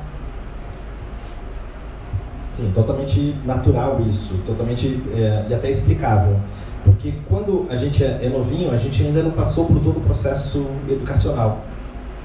[2.54, 6.36] Sim, totalmente natural isso, totalmente é, e até explicável.
[6.84, 10.00] Porque quando a gente é, é novinho, a gente ainda não passou por todo o
[10.00, 11.64] processo educacional.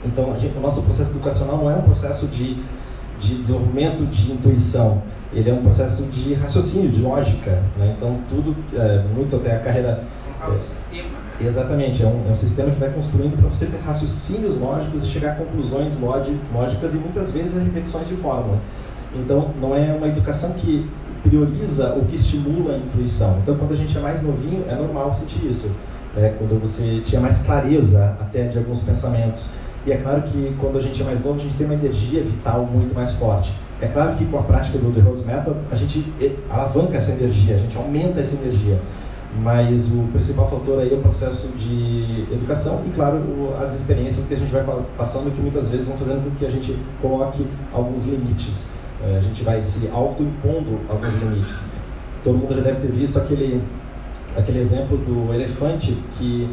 [0.06, 2.62] Então, gente, o nosso processo educacional não é um processo de,
[3.20, 5.02] de desenvolvimento de intuição,
[5.34, 7.64] ele é um processo de raciocínio, de lógica.
[7.76, 7.96] Né?
[7.98, 10.04] Então, tudo, é, muito até a carreira.
[10.40, 11.30] É, um sistema, né?
[11.42, 15.08] Exatamente, é um, é um sistema que vai construindo para você ter raciocínios lógicos e
[15.08, 18.60] chegar a conclusões lógicas e muitas vezes a repetições de fórmula.
[19.16, 20.90] Então, não é uma educação que
[21.24, 23.40] prioriza o que estimula a intuição.
[23.44, 25.72] Então, quando a gente é mais novinho, é normal sentir isso.
[26.16, 26.34] Né?
[26.38, 29.46] Quando você tinha mais clareza até de alguns pensamentos.
[29.86, 32.22] E é claro que quando a gente é mais novo, a gente tem uma energia
[32.22, 33.54] vital muito mais forte.
[33.82, 36.06] É claro que com a prática do The Rose Method, a gente
[36.50, 38.80] alavanca essa energia, a gente aumenta essa energia.
[39.42, 43.22] Mas o principal fator aí é o processo de educação e, claro,
[43.60, 44.66] as experiências que a gente vai
[44.98, 48.70] passando que muitas vezes vão fazendo com que a gente coloque alguns limites.
[49.04, 51.70] É, a gente vai se autoimpondo alguns limites.
[52.24, 53.62] Todo mundo já deve ter visto aquele,
[54.38, 56.50] aquele exemplo do elefante que,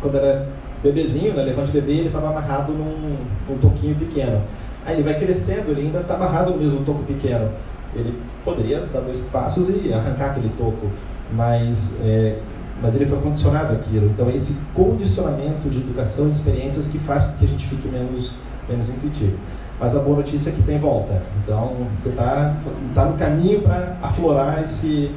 [0.00, 0.48] quando era
[0.82, 3.16] bebezinho, né, elefante bebê, ele estava amarrado num,
[3.48, 4.42] num toquinho pequeno.
[4.84, 7.50] Aí ele vai crescendo, ele ainda está amarrado no mesmo toco pequeno.
[7.94, 10.90] Ele poderia dar dois passos e arrancar aquele toco,
[11.32, 12.38] mas, é,
[12.82, 14.06] mas ele foi condicionado àquilo.
[14.06, 17.88] Então é esse condicionamento de educação, de experiências que faz com que a gente fique
[17.88, 18.36] menos,
[18.68, 19.38] menos intuitivo.
[19.78, 21.22] Mas a boa notícia é que tem volta.
[21.42, 22.56] Então, você está
[22.94, 25.10] tá no caminho para aflorar esse,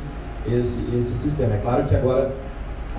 [0.47, 1.53] esse, esse sistema.
[1.53, 2.31] É claro que agora,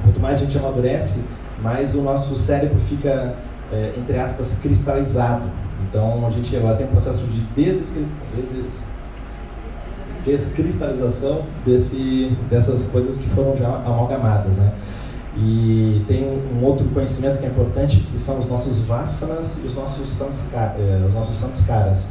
[0.05, 1.25] quanto mais a gente amadurece,
[1.61, 3.35] mais o nosso cérebro fica,
[3.73, 5.45] é, entre aspas, cristalizado.
[5.89, 7.41] Então, a gente agora tem um processo de
[10.25, 14.59] descristalização desse, dessas coisas que foram já amalgamadas.
[14.59, 14.73] Né?
[15.37, 19.75] E tem um outro conhecimento que é importante, que são os nossos vasanas e os
[19.75, 22.11] nossos samskaras, eh, os nossos samskaras.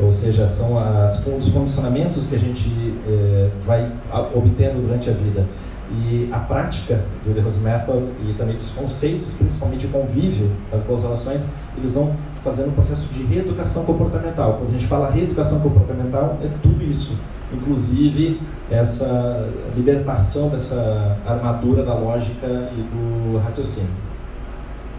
[0.00, 2.70] Ou seja, são as, os condicionamentos que a gente
[3.06, 3.90] eh, vai
[4.34, 5.46] obtendo durante a vida.
[5.90, 10.82] E a prática do The Rose Method e também dos conceitos, principalmente o convívio, as
[10.82, 14.54] boas relações, eles vão fazendo um processo de reeducação comportamental.
[14.54, 17.16] Quando a gente fala reeducação comportamental, é tudo isso
[17.52, 18.40] inclusive
[18.70, 23.90] essa libertação dessa armadura da lógica e do raciocínio.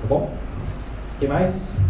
[0.02, 0.32] Tá bom?
[1.16, 1.82] O que mais?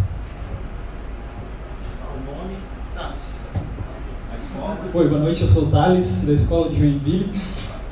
[4.94, 7.32] Oi, boa noite, eu sou o Thales, da Escola de Joinville.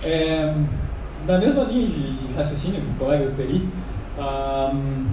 [0.04, 0.56] É,
[1.28, 3.68] da mesma linha de, de raciocínio que o colega do Peri,
[4.18, 5.06] um,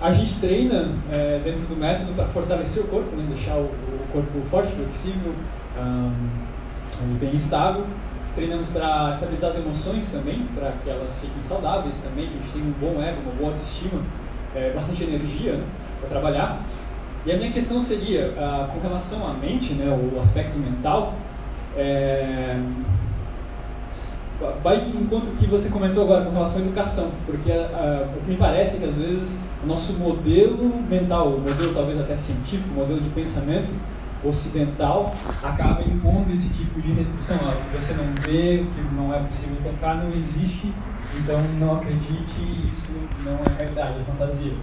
[0.00, 4.06] a gente treina é, dentro do método para fortalecer o corpo, né, deixar o, o
[4.12, 5.34] corpo forte, flexível,
[5.78, 6.12] um,
[7.18, 7.84] bem estável.
[8.34, 12.52] Treinamos para estabilizar as emoções também, para que elas fiquem saudáveis também, que a gente
[12.52, 14.00] tenha um bom ego, uma boa autoestima,
[14.54, 15.64] é, bastante energia né,
[16.00, 16.62] para trabalhar.
[17.26, 21.14] E a minha questão seria, ah, com relação à mente, né, o aspecto mental,
[21.76, 22.58] é,
[24.62, 28.30] vai em conta que você comentou agora com relação à educação, porque ah, o que
[28.30, 32.70] me parece é que às vezes o nosso modelo mental, o modelo talvez até científico,
[32.70, 33.70] o modelo de pensamento,
[34.24, 37.36] ocidental acaba impondo esse tipo de restrição.
[37.36, 40.72] o que você não vê, o que não é possível tocar, não existe,
[41.18, 42.92] então não acredite, isso
[43.24, 44.54] não é realidade, é fantasia.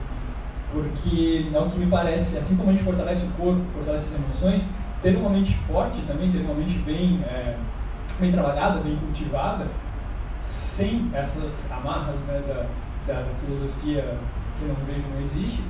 [0.72, 4.16] Porque é o que me parece, assim como a gente fortalece o corpo, fortalece as
[4.16, 4.64] emoções,
[5.02, 7.56] ter uma mente forte também, ter uma mente bem, é,
[8.20, 9.68] bem trabalhada, bem cultivada,
[10.42, 12.66] sem essas amarras né, da,
[13.14, 14.18] da, filosofia
[14.60, 15.64] que não vejo não existe,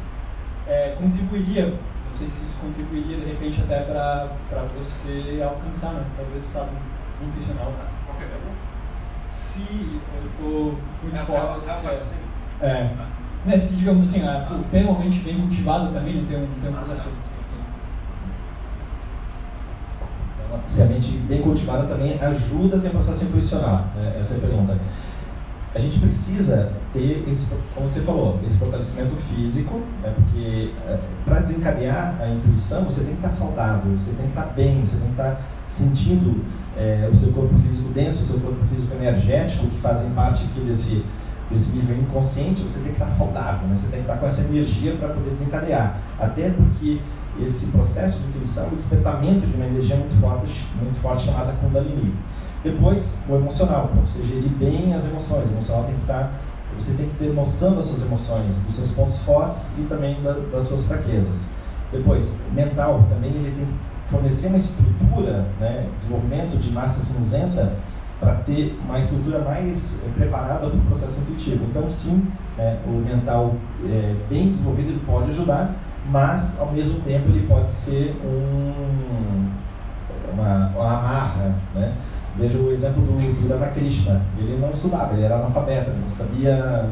[0.67, 1.77] é, contribuiria, não
[2.17, 4.29] sei se isso contribuiria de repente até para
[4.77, 6.69] você alcançar, né, talvez o estado
[7.23, 7.73] nutricional.
[8.05, 8.57] Qualquer pergunta?
[9.29, 12.13] Se eu estou muito É, forte, é, é, se,
[12.61, 12.95] é, é,
[13.45, 16.69] né, se digamos assim, ah, tem uma mente bem cultivada também, não tem um, tem
[16.71, 17.09] um Ah, processo.
[17.09, 17.57] sim, sim.
[20.65, 23.85] Se a mente bem cultivada também ajuda a ter um processo intuicional?
[23.95, 24.17] Né?
[24.19, 24.77] Essa é a pergunta.
[25.75, 27.45] A gente precisa ter, esse,
[27.75, 30.13] como você falou, esse fortalecimento físico, né?
[30.15, 30.73] porque
[31.25, 34.97] para desencadear a intuição você tem que estar saudável, você tem que estar bem, você
[34.97, 36.43] tem que estar sentindo
[36.77, 40.61] é, o seu corpo físico denso, o seu corpo físico energético, que fazem parte aqui
[40.61, 41.03] desse,
[41.51, 43.75] desse nível inconsciente, você tem que estar saudável, né?
[43.75, 45.99] você tem que estar com essa energia para poder desencadear.
[46.19, 46.99] Até porque
[47.39, 51.53] esse processo de intuição é o despertamento de uma energia muito forte, muito forte chamada
[51.53, 52.13] Kundalini.
[52.71, 55.47] Depois, o emocional, para você gerir bem as emoções.
[55.47, 56.33] O emocional tem que estar,
[56.77, 60.33] você tem que ter noção das suas emoções, dos seus pontos fortes e também da,
[60.33, 61.45] das suas fraquezas.
[61.91, 63.73] Depois, mental, também ele tem que
[64.11, 67.73] fornecer uma estrutura, né, desenvolvimento de massa cinzenta
[68.19, 71.63] para ter uma estrutura mais é, preparada para o processo intuitivo.
[71.69, 73.55] Então, sim, né, o mental
[73.85, 75.73] é, bem desenvolvido ele pode ajudar,
[76.09, 79.49] mas ao mesmo tempo ele pode ser um,
[80.33, 81.55] uma, uma amarra.
[81.73, 81.93] Né?
[82.37, 84.21] Veja o exemplo do, do Ramakrishna.
[84.37, 86.87] Ele não estudava, ele era analfabeto, ele não sabia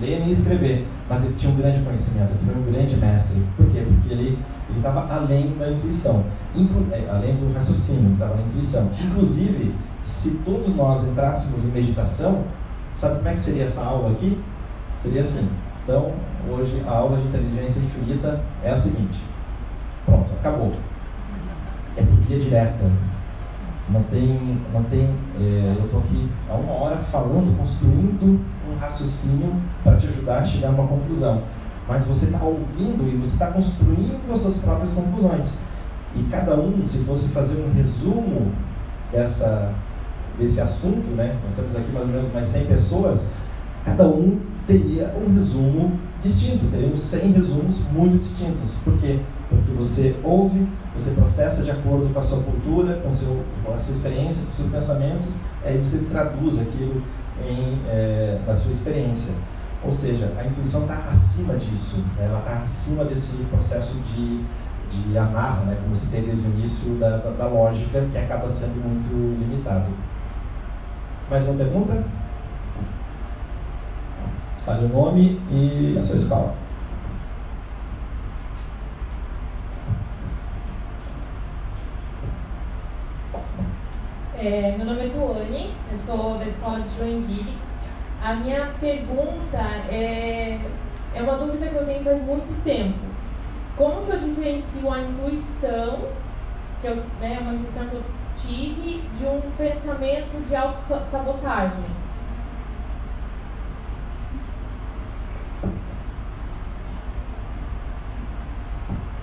[0.00, 3.42] ler nem escrever, mas ele tinha um grande conhecimento, ele foi um grande mestre.
[3.56, 3.84] Por quê?
[3.86, 4.38] Porque ele
[4.76, 6.24] estava além da intuição,
[6.54, 8.90] inclu, é, além do raciocínio, estava na intuição.
[9.04, 12.44] Inclusive, se todos nós entrássemos em meditação,
[12.94, 14.38] sabe como é que seria essa aula aqui?
[14.96, 15.48] Seria assim.
[15.82, 16.12] Então,
[16.50, 19.20] hoje a aula de inteligência infinita é a seguinte.
[20.06, 20.72] Pronto, acabou.
[21.96, 22.90] É por via direta.
[23.88, 25.10] Não tem, não tem.
[25.38, 30.44] É, eu estou aqui há uma hora falando, construindo um raciocínio para te ajudar a
[30.44, 31.42] chegar a uma conclusão.
[31.86, 35.58] Mas você está ouvindo e você está construindo as suas próprias conclusões.
[36.16, 38.52] E cada um, se fosse fazer um resumo
[39.12, 39.74] dessa,
[40.38, 41.36] desse assunto, né?
[41.44, 43.28] Nós temos aqui mais ou menos mais 100 pessoas,
[43.84, 48.76] cada um teria um resumo distinto, teríamos 100 resumos muito distintos.
[48.82, 49.20] Por quê?
[49.56, 53.78] Porque você ouve, você processa de acordo com a sua cultura, com, seu, com a
[53.78, 57.02] sua experiência, com seus pensamentos, aí você traduz aquilo
[57.46, 59.34] em, é, na sua experiência.
[59.84, 62.26] Ou seja, a intuição está acima disso, né?
[62.26, 64.42] ela está acima desse processo de,
[64.90, 65.78] de amarra, né?
[65.82, 69.90] como você tem desde o início da, da, da lógica, que acaba sendo muito limitado.
[71.30, 72.02] Mais uma pergunta?
[74.64, 76.63] Fale o nome e a sua escola.
[84.46, 87.56] É, meu nome é Tuane, eu sou da escola de Joinville.
[88.22, 89.56] A minha pergunta
[89.88, 90.60] é,
[91.14, 92.98] é uma dúvida que eu tenho faz muito tempo.
[93.74, 96.08] Como que eu diferencio a intuição,
[96.82, 98.04] que eu, né, uma intuição que eu
[98.36, 101.86] tive, de um pensamento de autossabotagem?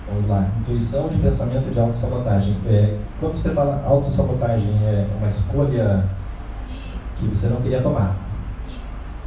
[0.08, 0.51] Vamos lá.
[0.62, 2.56] Intuição de pensamento de autossabotagem.
[2.66, 6.04] É, quando você fala autossabotagem, é uma escolha
[7.18, 8.16] que você não queria tomar.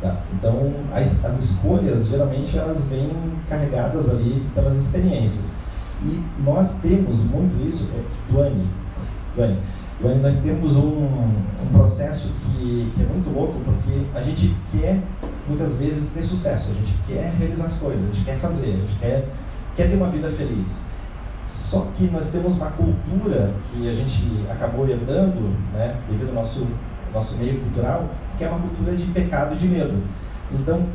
[0.01, 0.17] Tá.
[0.33, 3.11] Então, as, as escolhas, geralmente, elas vêm
[3.49, 5.53] carregadas ali pelas experiências.
[6.03, 7.89] E nós temos muito isso,
[8.29, 8.69] Duane,
[9.35, 9.57] Duane,
[9.99, 15.01] Duane nós temos um, um processo que, que é muito louco, porque a gente quer,
[15.47, 18.77] muitas vezes, ter sucesso, a gente quer realizar as coisas, a gente quer fazer, a
[18.77, 19.25] gente quer
[19.75, 20.81] quer ter uma vida feliz.
[21.45, 26.67] Só que nós temos uma cultura que a gente acabou herdando, né, devido ao nosso,
[27.13, 28.05] nosso meio cultural,
[28.37, 30.03] que é uma cultura de pecado e de medo.
[30.51, 30.85] Então,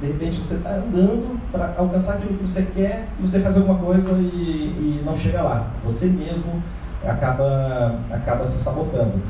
[0.00, 3.78] de repente, você está andando para alcançar aquilo que você quer e você faz alguma
[3.78, 5.70] coisa e, e não chega lá.
[5.84, 6.62] Você mesmo
[7.04, 9.22] acaba, acaba se sabotando.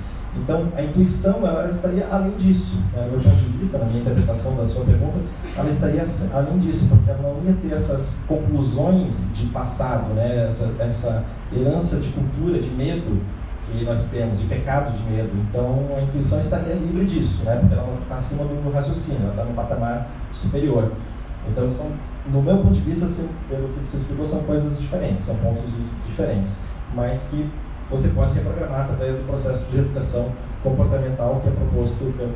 [0.42, 2.78] Então, a intuição ela estaria além disso.
[2.92, 3.04] Né?
[3.04, 5.18] Do meu ponto de vista, na minha interpretação da sua pergunta,
[5.56, 10.46] ela estaria além disso, porque ela não ia ter essas conclusões de passado, né?
[10.46, 13.20] essa, essa herança de cultura, de medo
[13.66, 15.30] que nós temos, de pecado de medo.
[15.48, 17.56] Então, a intuição estaria livre disso, né?
[17.56, 20.92] porque ela está acima do raciocínio, ela está no patamar superior.
[21.48, 21.90] Então, são,
[22.26, 25.64] no meu ponto de vista, assim, pelo que você explicou, são coisas diferentes, são pontos
[26.06, 26.60] diferentes,
[26.94, 27.48] mas que
[27.90, 30.32] você pode reprogramar através do processo de educação
[30.62, 32.32] comportamental que é proposto pela,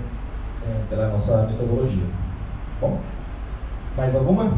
[0.66, 2.07] é, pela nossa metodologia.
[2.80, 3.01] Bom,
[3.96, 4.55] mais alguma?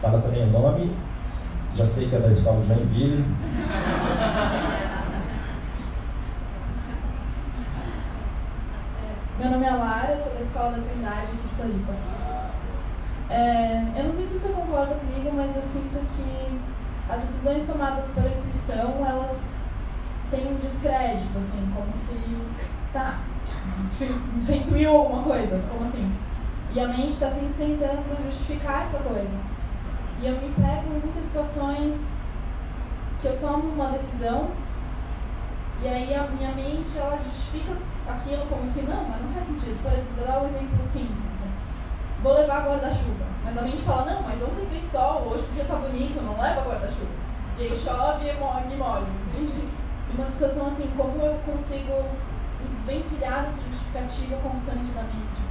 [0.00, 0.96] Fala também o nome.
[1.74, 3.24] Já sei que é da escola de Joinville.
[9.38, 11.94] Meu nome é Lara, sou da escola da Trindade aqui de Floripa.
[13.30, 16.60] É, eu não sei se você concorda comigo, mas eu sinto que
[17.12, 19.44] as decisões tomadas pela intuição, elas
[20.30, 22.18] têm um descrédito, assim, como se.
[22.92, 23.20] Tá,
[24.38, 26.12] você intuiu alguma coisa, como assim?
[26.74, 29.52] E a mente está sempre tentando justificar essa coisa.
[30.20, 32.10] E eu me pego em muitas situações
[33.20, 34.50] que eu tomo uma decisão
[35.82, 37.72] e aí a minha mente ela justifica
[38.08, 39.82] aquilo como se não, mas não faz sentido.
[39.82, 41.40] Por exemplo, vou dar um exemplo simples.
[41.40, 41.52] Né?
[42.22, 43.31] Vou levar guarda-chuva.
[43.44, 46.40] Mas a mente fala, não, mas ontem fez sol, hoje o dia tá bonito, não
[46.40, 47.10] leva guarda-chuva.
[47.58, 49.68] E aí chove e me molho, entende?
[50.14, 52.04] Uma situação assim, como eu consigo
[52.86, 55.42] vencilhar essa justificativa constante da mente?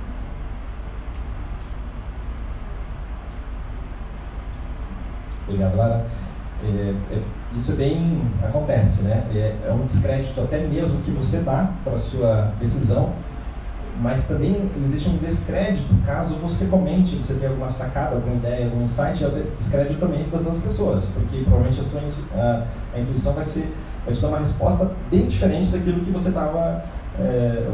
[5.47, 6.05] Obrigado, Lara.
[6.63, 7.21] É, é,
[7.55, 9.25] isso é bem acontece, né?
[9.33, 13.13] É, é, um descrédito até mesmo que você dá para a sua decisão,
[13.99, 18.83] mas também existe um descrédito caso você comente, você tenha alguma sacada, alguma ideia, algum
[18.83, 22.01] insight, é o descrédito também das outras pessoas, porque provavelmente a sua
[22.35, 22.63] a,
[22.95, 23.73] a intuição vai ser
[24.05, 26.83] vai te dar uma resposta bem diferente daquilo que você estava
[27.19, 27.69] é,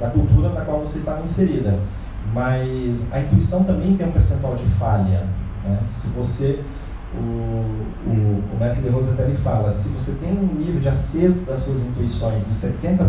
[0.00, 1.78] da cultura na qual você estava inserida.
[2.32, 5.26] Mas a intuição também tem um percentual de falha.
[5.64, 5.80] Né?
[5.86, 6.60] Se você
[7.14, 11.40] o, o, o mestre de Rosa até fala, se você tem um nível de acerto
[11.40, 13.00] das suas intuições de 70%,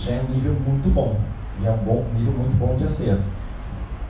[0.00, 1.16] já é um nível muito bom,
[1.62, 3.22] já é um bom, nível muito bom de acerto.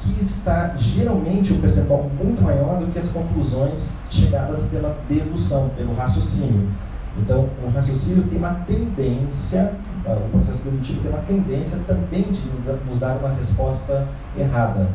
[0.01, 5.95] Que está geralmente um percentual muito maior do que as conclusões chegadas pela dedução, pelo
[5.95, 6.71] raciocínio.
[7.19, 9.75] Então, o raciocínio tem uma tendência,
[10.07, 12.41] o processo dedutivo tem uma tendência também de
[12.89, 14.89] nos dar uma resposta errada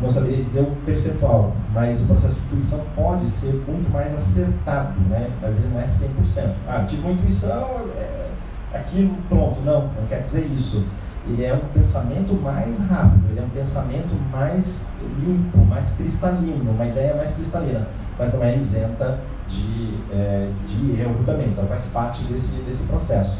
[0.00, 4.98] não saberia dizer o percentual, mas o processo de intuição pode ser muito mais acertado,
[5.08, 5.30] né?
[5.42, 6.52] mas ele não é 100%.
[6.68, 8.27] Ah, tive uma intuição, é,
[8.72, 9.60] aquilo, pronto.
[9.60, 10.84] Não, não quer dizer isso.
[11.26, 14.84] Ele é um pensamento mais rápido, ele é um pensamento mais
[15.20, 17.86] limpo, mais cristalino, uma ideia mais cristalina,
[18.18, 23.38] mas não é isenta de, é, de erro também, então faz parte desse, desse processo.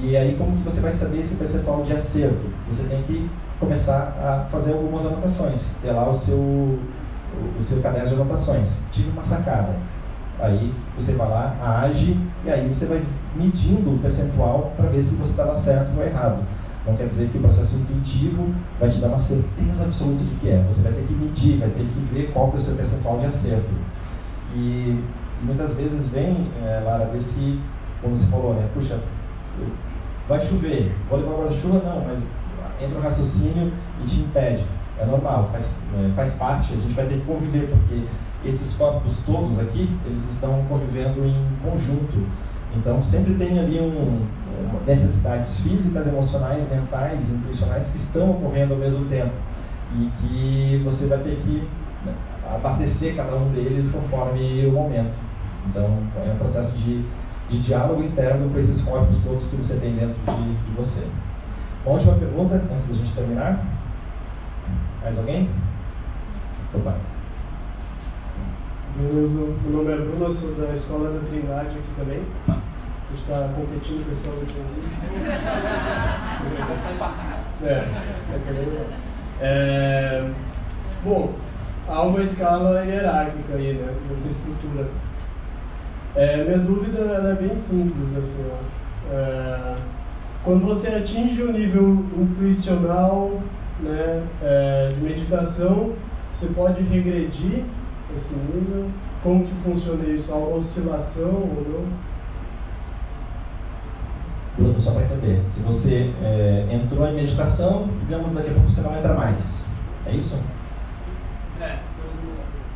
[0.00, 2.48] E aí, como que você vai saber esse percentual de acerto?
[2.68, 3.28] Você tem que
[3.58, 8.76] começar a fazer algumas anotações, ter lá o seu, o seu caderno de anotações.
[8.92, 9.74] Tive uma sacada.
[10.38, 13.02] Aí você vai lá, age, e aí você vai
[13.34, 16.42] medindo o percentual para ver se você estava certo ou errado.
[16.86, 20.48] Não quer dizer que o processo intuitivo vai te dar uma certeza absoluta de que
[20.48, 20.62] é.
[20.68, 23.18] Você vai ter que medir, vai ter que ver qual que é o seu percentual
[23.18, 23.68] de acerto.
[24.54, 24.98] E
[25.42, 27.60] muitas vezes vem, é, Lara, desse,
[28.00, 28.68] como você falou, né?
[28.72, 28.98] Puxa,
[30.28, 31.82] vai chover, vou levar guarda-chuva?
[31.84, 32.22] Não, mas
[32.80, 33.72] entra o raciocínio
[34.02, 34.64] e te impede.
[34.98, 38.04] É normal, faz, é, faz parte, a gente vai ter que conviver, porque
[38.44, 42.26] esses corpos todos aqui, eles estão convivendo em conjunto.
[42.76, 44.26] Então, sempre tem ali um,
[44.86, 49.32] necessidades físicas, emocionais, mentais, intuicionais que estão ocorrendo ao mesmo tempo.
[49.96, 51.68] E que você vai ter que
[52.04, 52.14] né,
[52.54, 55.16] abastecer cada um deles conforme o momento.
[55.68, 57.04] Então, é um processo de,
[57.48, 61.04] de diálogo interno com esses corpos todos que você tem dentro de, de você.
[61.84, 63.64] Uma última pergunta, antes da gente terminar.
[65.02, 65.48] Mais alguém?
[68.96, 69.12] Meu
[69.70, 72.22] nome é Bruno, eu sou da Escola da Trindade aqui também.
[72.48, 72.54] A
[73.10, 74.42] gente está competindo com a Escola
[77.62, 77.84] é,
[78.24, 78.72] sacanagem.
[79.40, 80.28] É,
[81.04, 81.34] bom,
[81.88, 84.88] há uma escala hierárquica aí, né, nessa estrutura.
[86.16, 88.56] É, minha dúvida é bem simples, assim, ó.
[89.14, 89.76] É,
[90.44, 93.40] quando você atinge o nível intuicional
[93.80, 95.92] né, é, de meditação,
[96.32, 97.64] você pode regredir
[98.14, 98.90] esse nível.
[99.22, 100.32] Como que funciona isso?
[100.32, 102.10] A oscilação ou não?
[104.56, 108.80] Bruno, só para entender, se você é, entrou em meditação, digamos, daqui a pouco você
[108.80, 109.66] não entra mais.
[110.06, 110.38] É isso?
[111.60, 111.78] É.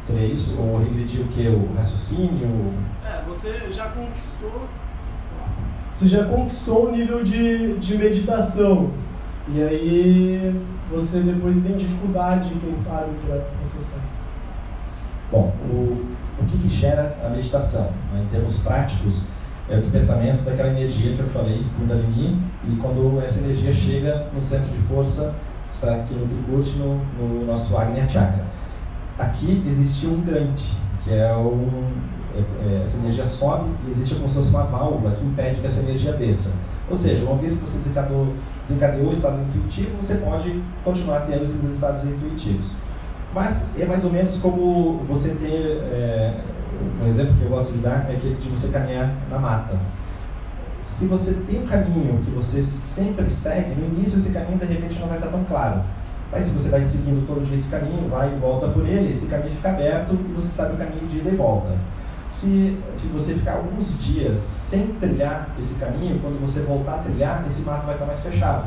[0.00, 0.56] Seria isso?
[0.58, 1.48] Ou regredir o que?
[1.48, 2.72] O raciocínio?
[3.04, 4.68] É, você já conquistou
[5.94, 8.90] você já conquistou o nível de, de meditação.
[9.48, 10.60] E aí
[10.90, 14.00] você depois tem dificuldade, quem sabe, para acessar.
[15.30, 16.04] Bom, o,
[16.40, 17.90] o que, que gera a meditação?
[18.12, 19.24] Né, em termos práticos,
[19.68, 24.40] é o despertamento daquela energia que eu falei, Kundalini, e quando essa energia chega no
[24.40, 25.34] centro de força,
[25.72, 28.44] está aqui no Trikut, no, no nosso Agnya Chakra.
[29.18, 30.70] Aqui existe um grande,
[31.02, 31.92] que é um,
[32.34, 35.66] é, é, essa energia sobe e existe como se fosse uma válvula que impede que
[35.66, 36.52] essa energia desça.
[36.88, 38.34] Ou seja, uma vez que você desencadeou,
[38.66, 42.76] desencadeou o estado intuitivo, você pode continuar tendo esses estados intuitivos.
[43.34, 46.40] Mas é mais ou menos como você ter, é,
[47.02, 49.76] um exemplo que eu gosto de dar é aquele de você caminhar na mata.
[50.84, 55.00] Se você tem um caminho que você sempre segue, no início esse caminho de repente
[55.00, 55.82] não vai estar tão claro.
[56.30, 59.26] Mas se você vai seguindo todo dia esse caminho, vai e volta por ele, esse
[59.26, 61.76] caminho fica aberto e você sabe o caminho de ida e volta.
[62.30, 67.44] Se, se você ficar alguns dias sem trilhar esse caminho, quando você voltar a trilhar,
[67.48, 68.66] esse mato vai estar mais fechado.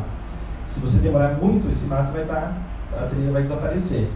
[0.65, 2.57] Se você demorar muito, esse mato vai estar,
[2.97, 4.09] a trilha vai desaparecer.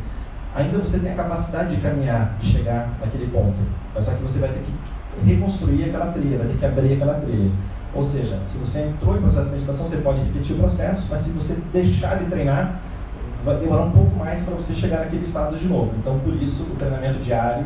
[0.56, 3.58] Ainda você tem a capacidade de caminhar, chegar naquele ponto,
[3.96, 7.14] mas só que você vai ter que reconstruir aquela trilha, vai ter que abrir aquela
[7.16, 7.52] trilha.
[7.94, 11.20] Ou seja, se você entrou em processo de meditação, você pode repetir o processo, mas
[11.20, 12.80] se você deixar de treinar,
[13.44, 15.94] vai demorar um pouco mais para você chegar naquele estado de novo.
[15.98, 17.66] Então, por isso, o treinamento diário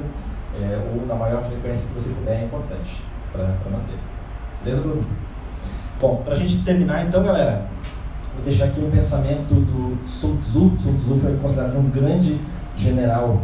[0.59, 3.99] é, ou na maior frequência que você puder é importante para manter.
[4.63, 5.03] Beleza, Bruno?
[5.99, 7.65] Bom, para a gente terminar, então, galera,
[8.33, 10.71] vou deixar aqui um pensamento do Sun Tzu.
[10.81, 12.39] Sun Tzu foi considerado um grande
[12.75, 13.39] general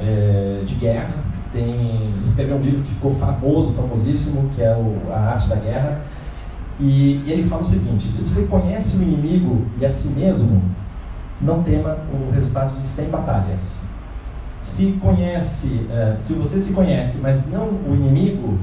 [0.00, 1.14] é, de guerra.
[1.52, 6.00] Tem, escreveu um livro que ficou famoso, famosíssimo, que é o, A Arte da Guerra.
[6.78, 10.62] E, e ele fala o seguinte: se você conhece o inimigo e a si mesmo,
[11.40, 13.82] não tema o resultado de 100 batalhas.
[14.60, 18.58] Se conhece, uh, se você se conhece, mas não o inimigo,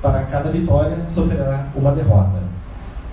[0.00, 2.42] para cada vitória sofrerá uma derrota.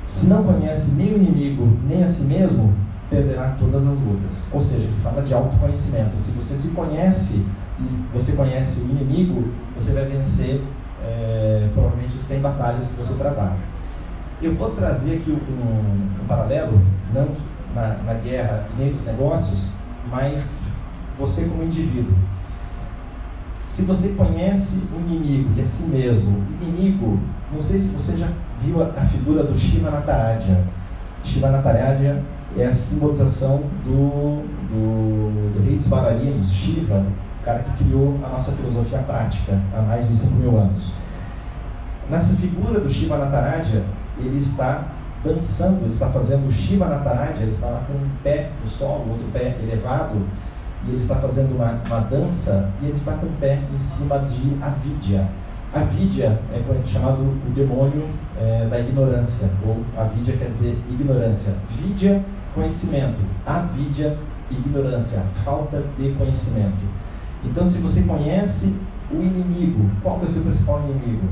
[0.03, 2.73] Se não conhece nem o inimigo nem a si mesmo,
[3.09, 4.47] perderá todas as lutas.
[4.51, 6.19] Ou seja, ele fala de autoconhecimento.
[6.19, 7.45] Se você se conhece
[7.79, 7.83] e
[8.13, 10.61] você conhece o inimigo, você vai vencer
[11.03, 13.57] é, provavelmente 100 batalhas que você travar.
[14.41, 16.79] Eu vou trazer aqui um, um paralelo,
[17.13, 17.27] não
[17.73, 19.69] na, na guerra e nem nos negócios,
[20.09, 20.61] mas
[21.17, 22.15] você como indivíduo.
[23.65, 27.19] Se você conhece o inimigo e a si mesmo, o inimigo,
[27.53, 28.27] não sei se você já
[28.61, 30.63] viu a, a figura do Shiva Nataraja.
[31.23, 32.21] Shiva Nataraja
[32.57, 37.05] é a simbolização do, do, do rei dos bailarinos, Shiva,
[37.39, 40.93] o cara que criou a nossa filosofia prática há mais de 5 mil anos.
[42.09, 43.83] Nessa figura do Shiva Nataraja,
[44.17, 44.85] ele está
[45.23, 49.11] dançando, ele está fazendo o Shiva Nataraja, ele está lá com um pé no solo,
[49.11, 50.21] outro pé elevado,
[50.85, 54.19] e ele está fazendo uma, uma dança, e ele está com o pé em cima
[54.19, 55.27] de Avidya.
[55.73, 58.07] Avidya é chamado o demônio
[58.39, 61.53] é, da ignorância, ou Avidya quer dizer ignorância.
[61.77, 62.23] Vidya,
[62.53, 63.19] conhecimento.
[63.45, 64.17] Avidya,
[64.49, 66.77] ignorância, falta de conhecimento.
[67.43, 68.75] Então, se você conhece
[69.11, 71.27] o inimigo, qual é o seu principal inimigo?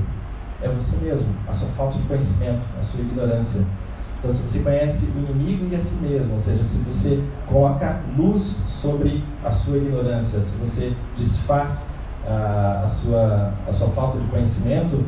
[0.62, 3.62] é você mesmo, a sua falta de conhecimento, a sua ignorância.
[4.18, 8.02] Então, se você conhece o inimigo e a si mesmo, ou seja, se você coloca
[8.18, 11.88] luz sobre a sua ignorância, se você desfaz
[12.28, 15.06] a, a sua, a sua falta de conhecimento,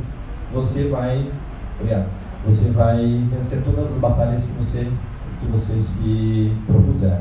[0.53, 1.31] você vai,
[1.80, 2.06] obrigado,
[2.45, 4.88] você vai vencer todas as batalhas que você,
[5.40, 7.20] que você se propuser.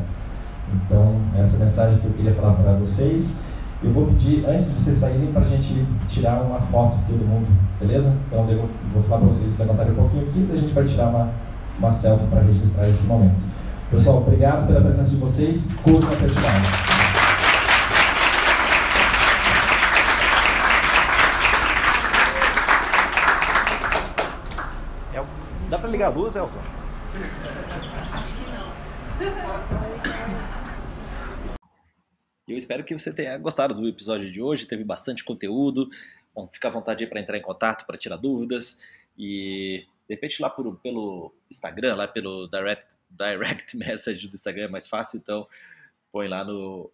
[0.74, 3.34] Então, essa é mensagem que eu queria falar para vocês.
[3.82, 7.24] Eu vou pedir, antes de vocês saírem, para a gente tirar uma foto de todo
[7.24, 7.46] mundo,
[7.78, 8.14] beleza?
[8.26, 11.08] Então eu vou falar para vocês levantarem um pouquinho aqui e a gente vai tirar
[11.08, 11.30] uma,
[11.78, 13.46] uma selfie para registrar esse momento.
[13.90, 15.70] Pessoal, obrigado pela presença de vocês.
[15.84, 16.52] Curtam a festival.
[25.70, 26.58] Dá para ligar a luz, Elton?
[28.12, 28.68] Acho que não.
[29.06, 29.07] E
[32.46, 34.66] eu espero que você tenha gostado do episódio de hoje.
[34.66, 35.90] Teve bastante conteúdo.
[36.34, 38.80] Bom, fica à vontade para entrar em contato, para tirar dúvidas.
[39.16, 44.68] E de repente lá por, pelo Instagram, lá pelo direct, direct message do Instagram é
[44.68, 45.18] mais fácil.
[45.18, 45.46] Então
[46.10, 46.90] põe lá no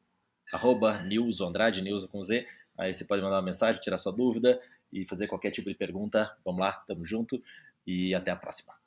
[0.53, 1.41] arroba News
[1.83, 2.47] News com Z.
[2.77, 4.61] Aí você pode mandar uma mensagem, tirar sua dúvida
[4.93, 6.37] e fazer qualquer tipo de pergunta.
[6.45, 7.43] Vamos lá, tamo junto
[7.87, 8.84] e até a próxima.